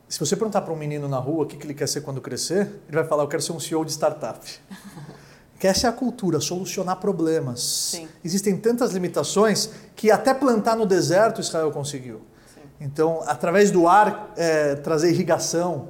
[0.07, 2.19] se você perguntar para um menino na rua o que que ele quer ser quando
[2.19, 4.39] crescer, ele vai falar: Eu quero ser um CEO de startup.
[5.59, 7.61] Que essa é a cultura, solucionar problemas.
[7.91, 8.07] Sim.
[8.23, 12.21] Existem tantas limitações que até plantar no deserto Israel conseguiu.
[12.53, 12.61] Sim.
[12.79, 15.89] Então, através do ar, é, trazer irrigação.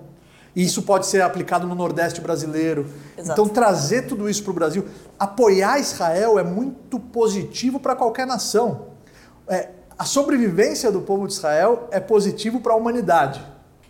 [0.56, 2.88] E isso pode ser aplicado no Nordeste brasileiro.
[3.16, 3.40] Exato.
[3.40, 4.88] Então, trazer tudo isso para o Brasil,
[5.20, 8.88] apoiar Israel é muito positivo para qualquer nação.
[9.48, 13.46] É, a sobrevivência do povo de Israel é positivo para a humanidade.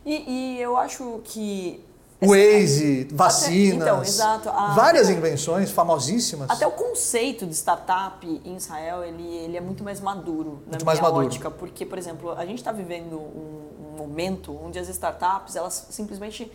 [0.06, 1.86] E, e eu acho que.
[2.22, 4.50] Waze, vacinas, então, exato.
[4.50, 6.50] A- várias invenções famosíssimas.
[6.50, 10.86] Até o conceito de startup em Israel, ele, ele é muito mais maduro na Muito
[10.86, 11.28] mais maduro.
[11.28, 15.88] ótica, porque, por exemplo, a gente está vivendo um, um momento onde as startups, elas
[15.92, 16.52] simplesmente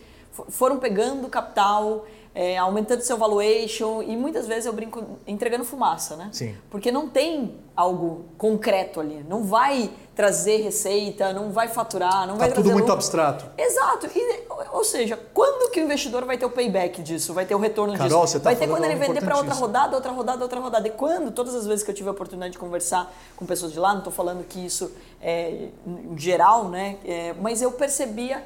[0.49, 6.29] foram pegando capital, é, aumentando seu valuation e muitas vezes eu brinco entregando fumaça, né?
[6.33, 6.53] Sim.
[6.69, 12.49] Porque não tem algo concreto ali, não vai trazer receita, não vai faturar, não vai
[12.49, 12.93] Tá tudo trazer muito lucro.
[12.93, 13.45] abstrato.
[13.57, 14.07] Exato.
[14.13, 14.43] E,
[14.73, 17.33] ou seja, quando que o investidor vai ter o payback disso?
[17.33, 18.33] Vai ter o retorno Carol, disso?
[18.33, 20.87] você tá vai ter quando ele vender para outra rodada, outra rodada, outra rodada.
[20.87, 23.79] E quando, todas as vezes que eu tive a oportunidade de conversar com pessoas de
[23.79, 25.69] lá, não estou falando que isso é
[26.17, 26.97] geral, né?
[27.05, 28.43] É, mas eu percebia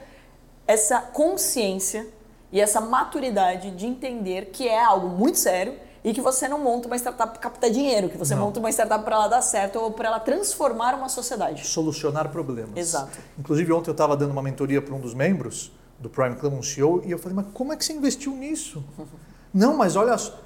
[0.69, 2.05] essa consciência
[2.51, 6.85] e essa maturidade de entender que é algo muito sério e que você não monta
[6.85, 8.43] uma startup para captar dinheiro, que você Não.
[8.45, 11.65] monta uma startup para ela dar certo ou para ela transformar uma sociedade.
[11.65, 12.77] Solucionar problemas.
[12.77, 13.17] Exato.
[13.39, 16.61] Inclusive, ontem eu estava dando uma mentoria para um dos membros do Prime Club, um
[16.61, 18.83] CEO, e eu falei, mas como é que você investiu nisso?
[19.51, 20.39] Não, mas olha só.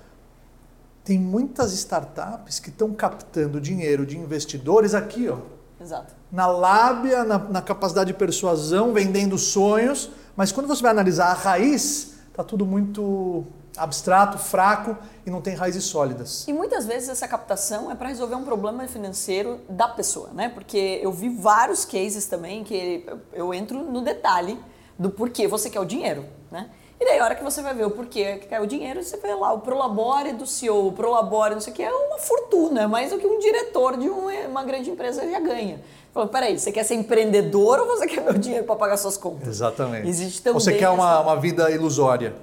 [1.04, 5.38] Tem muitas startups que estão captando dinheiro de investidores aqui, ó.
[5.84, 6.15] Exato.
[6.32, 11.34] Na lábia, na, na capacidade de persuasão, vendendo sonhos, mas quando você vai analisar a
[11.34, 16.48] raiz, tá tudo muito abstrato, fraco e não tem raízes sólidas.
[16.48, 20.50] E muitas vezes essa captação é para resolver um problema financeiro da pessoa, né?
[20.50, 24.58] Porque eu vi vários cases também que eu entro no detalhe
[24.98, 26.69] do porquê você quer o dinheiro, né?
[27.04, 29.18] E daí, a hora que você vai ver o porquê que quer o dinheiro, você
[29.18, 32.84] vê lá o Prolabore do CEO, o Prolabore, não sei o que, é uma fortuna,
[32.84, 35.82] é mais do que um diretor de uma grande empresa já ganha.
[36.13, 39.50] Falou, peraí, você quer ser empreendedor ou você quer meu dinheiro para pagar suas contas?
[39.50, 40.08] Exatamente.
[40.08, 42.34] Existe também você quer uma, uma vida ilusória.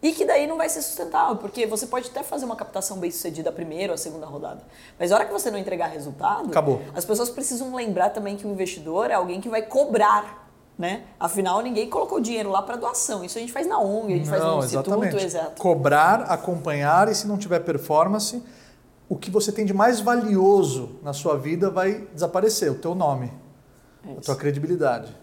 [0.00, 3.10] E que daí não vai ser sustentável, porque você pode até fazer uma captação bem
[3.10, 4.62] sucedida a primeira ou a segunda rodada.
[4.96, 6.80] Mas a hora que você não entregar resultado, Acabou.
[6.94, 10.45] as pessoas precisam lembrar também que o investidor é alguém que vai cobrar
[10.78, 11.04] né?
[11.18, 13.24] Afinal, ninguém colocou dinheiro lá para doação.
[13.24, 15.16] Isso a gente faz na ONG, a gente não, faz no exatamente.
[15.16, 15.62] instituto, exato.
[15.62, 18.42] Cobrar, acompanhar e se não tiver performance,
[19.08, 23.32] o que você tem de mais valioso na sua vida vai desaparecer, o teu nome,
[24.06, 25.16] é a tua credibilidade.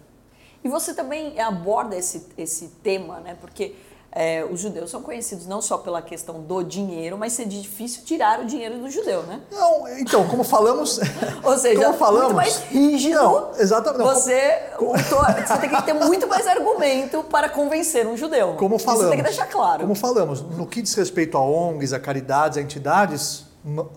[0.63, 3.37] E você também aborda esse, esse tema, né?
[3.39, 3.75] Porque
[4.15, 8.41] é, os judeus são conhecidos não só pela questão do dinheiro, mas ser difícil tirar
[8.41, 9.41] o dinheiro do judeu, né?
[9.51, 10.99] Não, então, como falamos.
[11.43, 13.15] Ou seja, como falamos, muito mais rígido.
[13.15, 14.03] Não, exatamente.
[14.03, 18.53] Você, como, você tem que ter muito mais argumento para convencer um judeu.
[18.53, 19.05] Como falamos.
[19.05, 19.81] Isso tem que deixar claro.
[19.81, 23.45] Como falamos, no que diz respeito a ONGs, a caridades, a entidades,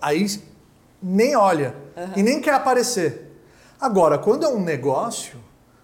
[0.01, 0.25] aí
[1.01, 2.13] nem olha uhum.
[2.15, 3.39] e nem quer aparecer.
[3.79, 5.37] Agora, quando é um negócio,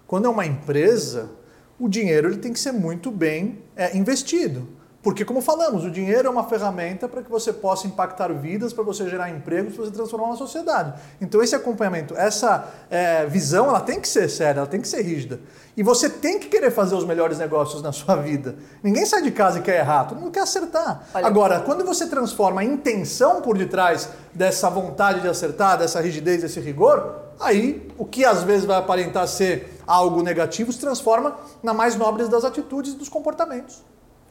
[0.08, 1.30] quando é uma empresa
[1.78, 4.68] o dinheiro ele tem que ser muito bem é, investido.
[5.04, 8.82] Porque, como falamos, o dinheiro é uma ferramenta para que você possa impactar vidas, para
[8.82, 10.98] você gerar empregos, para você transformar uma sociedade.
[11.20, 15.02] Então, esse acompanhamento, essa é, visão, ela tem que ser séria, ela tem que ser
[15.02, 15.40] rígida.
[15.76, 18.56] E você tem que querer fazer os melhores negócios na sua vida.
[18.82, 21.06] Ninguém sai de casa e quer errar, todo mundo quer acertar.
[21.12, 26.40] Olha, Agora, quando você transforma a intenção por detrás dessa vontade de acertar, dessa rigidez,
[26.40, 31.74] desse rigor, aí o que às vezes vai aparentar ser algo negativo se transforma na
[31.74, 33.82] mais nobre das atitudes e dos comportamentos.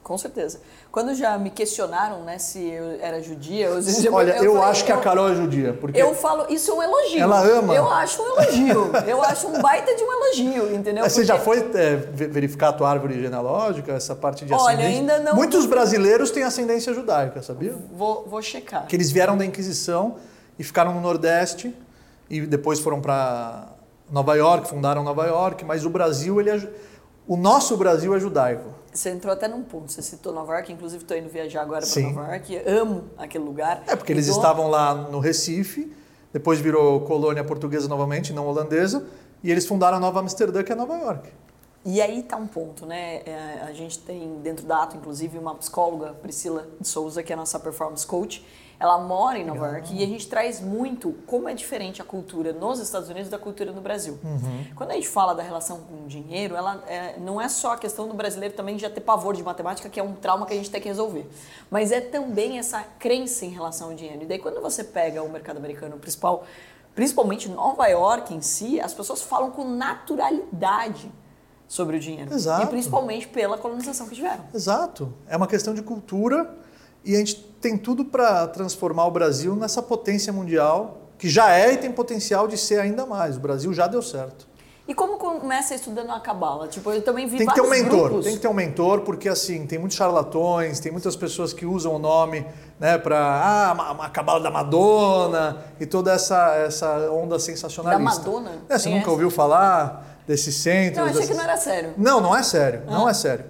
[0.04, 0.60] Com certeza.
[0.92, 4.70] Quando já me questionaram, né, se eu era judia, eu, eu Olha, eu, eu falei,
[4.70, 7.22] acho que a Carol é judia, porque eu falo, isso é um elogio.
[7.22, 7.74] Ela ama.
[7.74, 8.92] Eu acho um elogio.
[9.08, 11.06] eu acho um baita de um elogio, entendeu?
[11.06, 11.26] Você porque...
[11.26, 15.00] já foi é, verificar a tua árvore genealógica, essa parte de Olha, ascendência?
[15.00, 15.36] ainda não.
[15.36, 17.74] Muitos brasileiros têm ascendência judaica, sabia?
[17.94, 18.86] Vou, vou checar.
[18.88, 20.18] Que eles vieram da Inquisição
[20.60, 21.74] e ficaram no Nordeste
[22.30, 23.73] e depois foram para
[24.14, 26.70] Nova York, fundaram Nova York, mas o Brasil ele é,
[27.28, 28.70] o nosso Brasil é judaico.
[28.94, 32.02] Você entrou até num ponto, você citou Nova York, inclusive estou indo viajar agora para
[32.04, 33.82] Nova York, amo aquele lugar.
[33.88, 34.38] É, porque eles então...
[34.40, 35.92] estavam lá no Recife,
[36.32, 39.04] depois virou colônia portuguesa novamente, não holandesa,
[39.44, 41.32] e eles fundaram a Nova Amsterdã, que é Nova York.
[41.84, 43.24] E aí está um ponto, né?
[43.26, 47.36] É, a gente tem dentro da Ato, inclusive, uma psicóloga, Priscila de Souza, que é
[47.36, 48.46] a nossa performance coach,
[48.84, 52.52] ela mora em Nova York e a gente traz muito como é diferente a cultura
[52.52, 54.20] nos Estados Unidos da cultura no Brasil.
[54.22, 54.66] Uhum.
[54.76, 57.78] Quando a gente fala da relação com o dinheiro, ela é, não é só a
[57.78, 60.58] questão do brasileiro também já ter pavor de matemática, que é um trauma que a
[60.58, 61.26] gente tem que resolver,
[61.72, 64.24] mas é também essa crença em relação ao dinheiro.
[64.24, 66.44] E daí quando você pega o mercado americano principal,
[66.94, 71.10] principalmente Nova York em si, as pessoas falam com naturalidade
[71.70, 72.34] sobre o dinheiro.
[72.34, 72.64] Exato.
[72.64, 74.44] E principalmente pela colonização que tiveram.
[74.54, 75.14] Exato.
[75.26, 76.54] É uma questão de cultura
[77.06, 81.74] e a gente tem tudo para transformar o Brasil nessa potência mundial, que já é
[81.74, 83.38] e tem potencial de ser ainda mais.
[83.38, 84.54] O Brasil já deu certo.
[84.86, 86.68] E como começa estudando a cabala?
[86.68, 88.26] Tipo, eu também vi Tem que ter um mentor, grupos.
[88.26, 91.96] tem que ter um mentor, porque assim, tem muitos charlatões, tem muitas pessoas que usam
[91.96, 92.46] o nome,
[92.78, 98.24] né, para ah, a cabala da Madonna e toda essa essa onda sensacionalista.
[98.24, 98.52] Da Madonna?
[98.68, 101.00] É, você nunca ouviu falar desse centro?
[101.00, 101.30] Não, achei dessas...
[101.30, 101.94] que não era sério.
[101.98, 102.92] Não, não é sério, ah.
[102.92, 103.46] não é sério.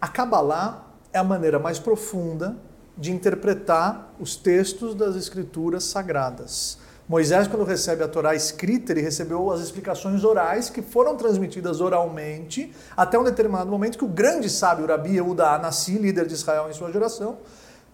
[0.00, 2.56] A cabala é a maneira mais profunda
[2.96, 6.78] de interpretar os textos das escrituras sagradas.
[7.06, 12.72] Moisés, quando recebe a Torá escrita, ele recebeu as explicações orais que foram transmitidas oralmente
[12.96, 16.72] até um determinado momento que o grande sábio Rabi Yehuda Anassi, líder de Israel em
[16.72, 17.36] sua geração,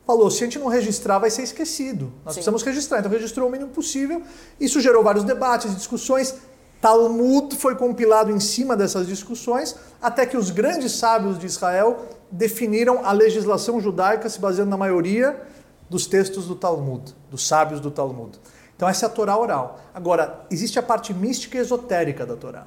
[0.06, 2.04] falou: se a gente não registrar, vai ser esquecido.
[2.24, 2.38] Nós Sim.
[2.38, 3.00] precisamos registrar.
[3.00, 4.22] Então registrou o mínimo possível.
[4.60, 6.36] Isso gerou vários debates e discussões.
[6.80, 13.04] Talmud foi compilado em cima dessas discussões, até que os grandes sábios de Israel definiram
[13.04, 15.40] a legislação judaica se baseando na maioria
[15.88, 18.38] dos textos do Talmud, dos sábios do Talmud.
[18.76, 19.80] Então essa é a Torá oral.
[19.92, 22.66] Agora, existe a parte mística e esotérica da Torá,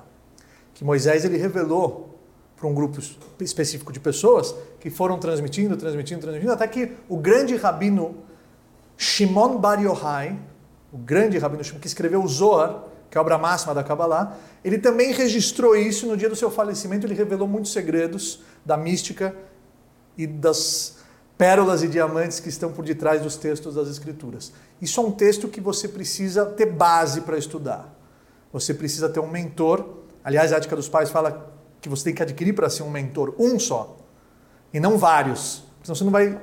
[0.73, 2.19] que Moisés ele revelou
[2.55, 2.99] para um grupo
[3.39, 8.15] específico de pessoas que foram transmitindo, transmitindo, transmitindo, até que o grande rabino
[8.95, 10.37] Shimon Bar Yochai,
[10.91, 14.37] o grande rabino Shimon, que escreveu o Zohar, que é a obra máxima da Kabbalah,
[14.63, 19.35] ele também registrou isso no dia do seu falecimento, ele revelou muitos segredos da mística
[20.17, 20.97] e das
[21.37, 24.51] pérolas e diamantes que estão por detrás dos textos das Escrituras.
[24.81, 27.93] Isso é um texto que você precisa ter base para estudar.
[28.51, 29.85] Você precisa ter um mentor.
[30.23, 31.51] Aliás, a Ética dos Pais fala
[31.81, 33.97] que você tem que adquirir para ser um mentor um só,
[34.73, 35.63] e não vários.
[35.83, 36.39] Senão você não vai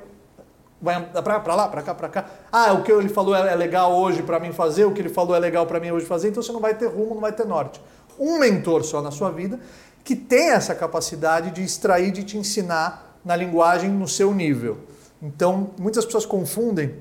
[0.83, 2.25] Vai para lá, para cá, para cá.
[2.51, 5.37] Ah, o que ele falou é legal hoje para mim fazer, o que ele falou
[5.37, 7.45] é legal para mim hoje fazer, então você não vai ter rumo, não vai ter
[7.45, 7.81] norte.
[8.19, 9.61] Um mentor só na sua vida
[10.03, 14.79] que tem essa capacidade de extrair, de te ensinar na linguagem no seu nível.
[15.23, 16.95] Então, muitas pessoas confundem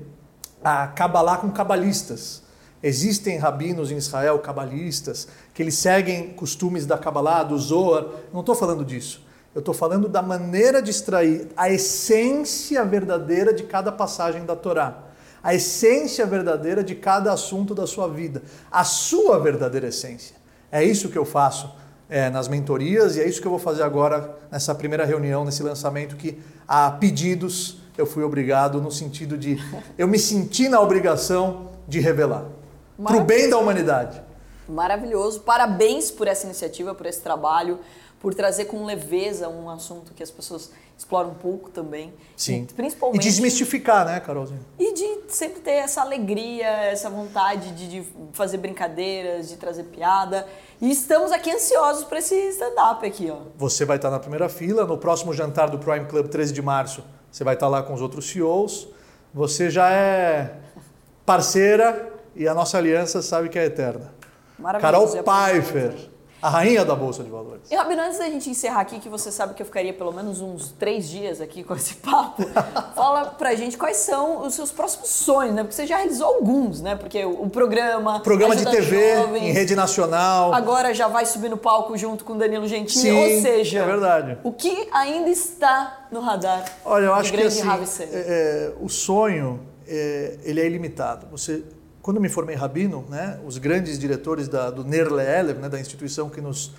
[0.62, 2.42] a Kabbalah com cabalistas.
[2.82, 8.06] Existem rabinos em Israel, cabalistas, que eles seguem costumes da Kabbalah, do Zohar.
[8.32, 9.24] Não estou falando disso.
[9.54, 15.06] Eu estou falando da maneira de extrair a essência verdadeira de cada passagem da Torá.
[15.42, 18.42] A essência verdadeira de cada assunto da sua vida.
[18.70, 20.36] A sua verdadeira essência.
[20.70, 21.74] É isso que eu faço
[22.10, 25.62] é, nas mentorias e é isso que eu vou fazer agora nessa primeira reunião, nesse
[25.62, 29.58] lançamento que há pedidos eu fui obrigado no sentido de
[29.96, 32.44] eu me senti na obrigação de revelar
[33.02, 34.20] para o bem da humanidade.
[34.70, 35.40] Maravilhoso.
[35.40, 37.80] Parabéns por essa iniciativa, por esse trabalho,
[38.20, 42.12] por trazer com leveza um assunto que as pessoas exploram um pouco também.
[42.36, 42.66] Sim.
[42.68, 43.22] E, principalmente.
[43.22, 44.60] E desmistificar, né, Carolzinha?
[44.78, 50.46] E de sempre ter essa alegria, essa vontade de, de fazer brincadeiras, de trazer piada.
[50.80, 53.38] E estamos aqui ansiosos para esse stand-up aqui, ó.
[53.56, 57.02] Você vai estar na primeira fila, no próximo jantar do Prime Club 13 de março,
[57.30, 58.88] você vai estar lá com os outros CEOs.
[59.32, 60.56] Você já é
[61.24, 64.19] parceira e a nossa aliança sabe que é eterna.
[64.80, 66.10] Carol Pfeiffer,
[66.42, 67.70] a rainha da Bolsa de Valores.
[67.70, 70.40] E Rabino, antes da gente encerrar aqui, que você sabe que eu ficaria pelo menos
[70.40, 72.42] uns três dias aqui com esse papo,
[72.94, 75.62] fala pra gente quais são os seus próximos sonhos, né?
[75.62, 76.96] Porque você já realizou alguns, né?
[76.96, 78.20] Porque o, programa.
[78.20, 80.54] Programa de TV, jovens, em rede nacional.
[80.54, 83.00] Agora já vai subir no palco junto com Danilo Gentili.
[83.00, 84.38] Sim, ou seja, é verdade.
[84.42, 86.64] o que ainda está no radar?
[86.84, 87.68] Olha, eu acho que assim,
[88.02, 91.26] é, é, o sonho é, ele é ilimitado.
[91.30, 91.64] Você
[92.02, 96.30] quando me formei rabino, né, os grandes diretores da, do Nerle Elev, né, da instituição
[96.30, 96.72] que nos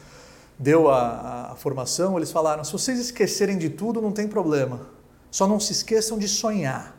[0.57, 4.82] deu a, a, formação, eles falaram: se vocês esquecerem de tudo, não tem problema.
[5.30, 6.97] Só não se esqueçam de sonhar.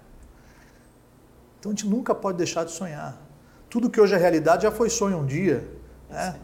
[1.59, 3.21] Então a gente nunca pode deixar de sonhar.
[3.69, 5.69] Tudo que hoje é realidade já foi sonho um dia.
[6.09, 6.37] Né?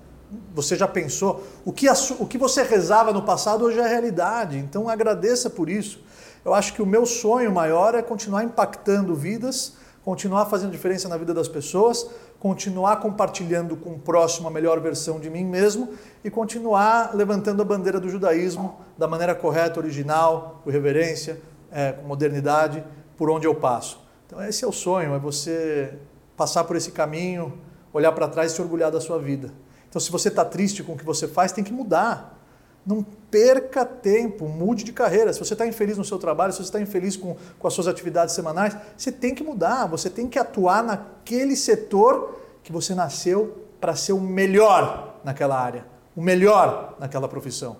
[0.54, 1.44] Você já pensou?
[1.64, 4.58] O que, a, o que você rezava no passado hoje é realidade.
[4.58, 6.00] Então agradeça por isso.
[6.44, 9.74] Eu acho que o meu sonho maior é continuar impactando vidas
[10.08, 12.08] continuar fazendo diferença na vida das pessoas,
[12.40, 15.90] continuar compartilhando com o próximo a melhor versão de mim mesmo
[16.24, 21.38] e continuar levantando a bandeira do judaísmo da maneira correta, original, com reverência,
[21.70, 22.82] é, com modernidade,
[23.18, 24.00] por onde eu passo.
[24.26, 25.98] Então esse é o sonho, é você
[26.38, 27.58] passar por esse caminho,
[27.92, 29.52] olhar para trás e se orgulhar da sua vida.
[29.90, 32.42] Então se você está triste com o que você faz, tem que mudar.
[32.86, 35.32] Não perca tempo, mude de carreira.
[35.32, 37.86] Se você está infeliz no seu trabalho, se você está infeliz com, com as suas
[37.86, 43.66] atividades semanais, você tem que mudar, você tem que atuar naquele setor que você nasceu
[43.80, 47.76] para ser o melhor naquela área, o melhor naquela profissão.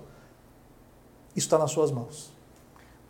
[1.34, 2.32] Isso está nas suas mãos.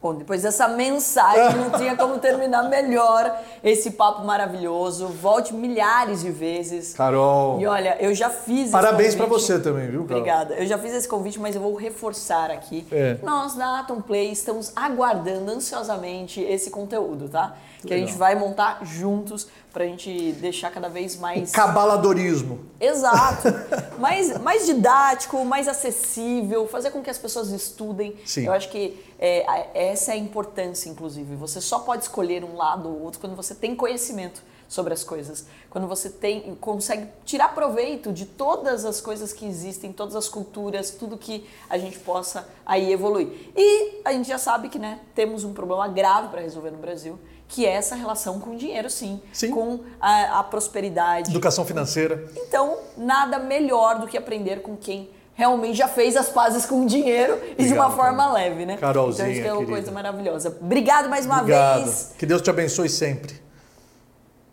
[0.01, 5.09] Bom, depois dessa mensagem, não tinha como terminar melhor esse papo maravilhoso.
[5.09, 6.95] Volte milhares de vezes.
[6.95, 7.61] Carol.
[7.61, 10.21] E olha, eu já fiz Parabéns para você também, viu, Carol?
[10.21, 10.55] Obrigada.
[10.55, 12.87] Eu já fiz esse convite, mas eu vou reforçar aqui.
[12.93, 13.17] É.
[13.25, 17.57] Nós da Atom Play estamos aguardando ansiosamente esse conteúdo, tá?
[17.81, 18.05] Que Legal.
[18.05, 21.51] a gente vai montar juntos para a gente deixar cada vez mais.
[21.51, 22.61] O cabaladorismo.
[22.81, 23.49] Exato.
[23.99, 28.17] mais, mais didático, mais acessível, fazer com que as pessoas estudem.
[28.25, 28.47] Sim.
[28.47, 31.37] Eu acho que é, essa é a importância, inclusive.
[31.37, 35.47] Você só pode escolher um lado ou outro quando você tem conhecimento sobre as coisas.
[35.71, 40.91] Quando você tem, consegue tirar proveito de todas as coisas que existem, todas as culturas,
[40.91, 43.29] tudo que a gente possa aí evoluir.
[43.57, 47.19] E a gente já sabe que né, temos um problema grave para resolver no Brasil,
[47.49, 49.51] que é essa relação com o dinheiro, sim, sim.
[49.51, 51.31] com a, a prosperidade.
[51.31, 52.31] Educação financeira.
[52.37, 56.87] Então, nada melhor do que aprender com quem realmente já fez as pazes com o
[56.87, 58.77] dinheiro Obrigado, e de uma forma leve, né?
[58.77, 60.57] Carolzinha, Então, isso é uma coisa maravilhosa.
[60.61, 61.85] Obrigado mais uma Obrigado.
[61.85, 62.11] vez.
[62.19, 63.41] Que Deus te abençoe sempre.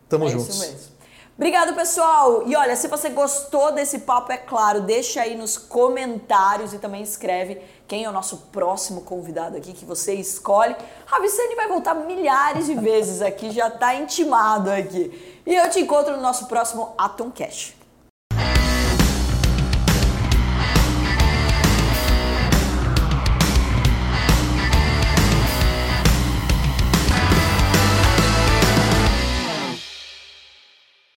[0.08, 0.48] Tamo é juntos.
[0.48, 0.95] Isso mesmo.
[1.36, 2.44] Obrigado, pessoal.
[2.46, 7.02] E olha, se você gostou desse papo, é claro, deixa aí nos comentários e também
[7.02, 10.74] escreve quem é o nosso próximo convidado aqui que você escolhe.
[11.04, 15.42] Ravicene vai voltar milhares de vezes aqui, já está intimado aqui.
[15.46, 17.75] E eu te encontro no nosso próximo Atom Cash.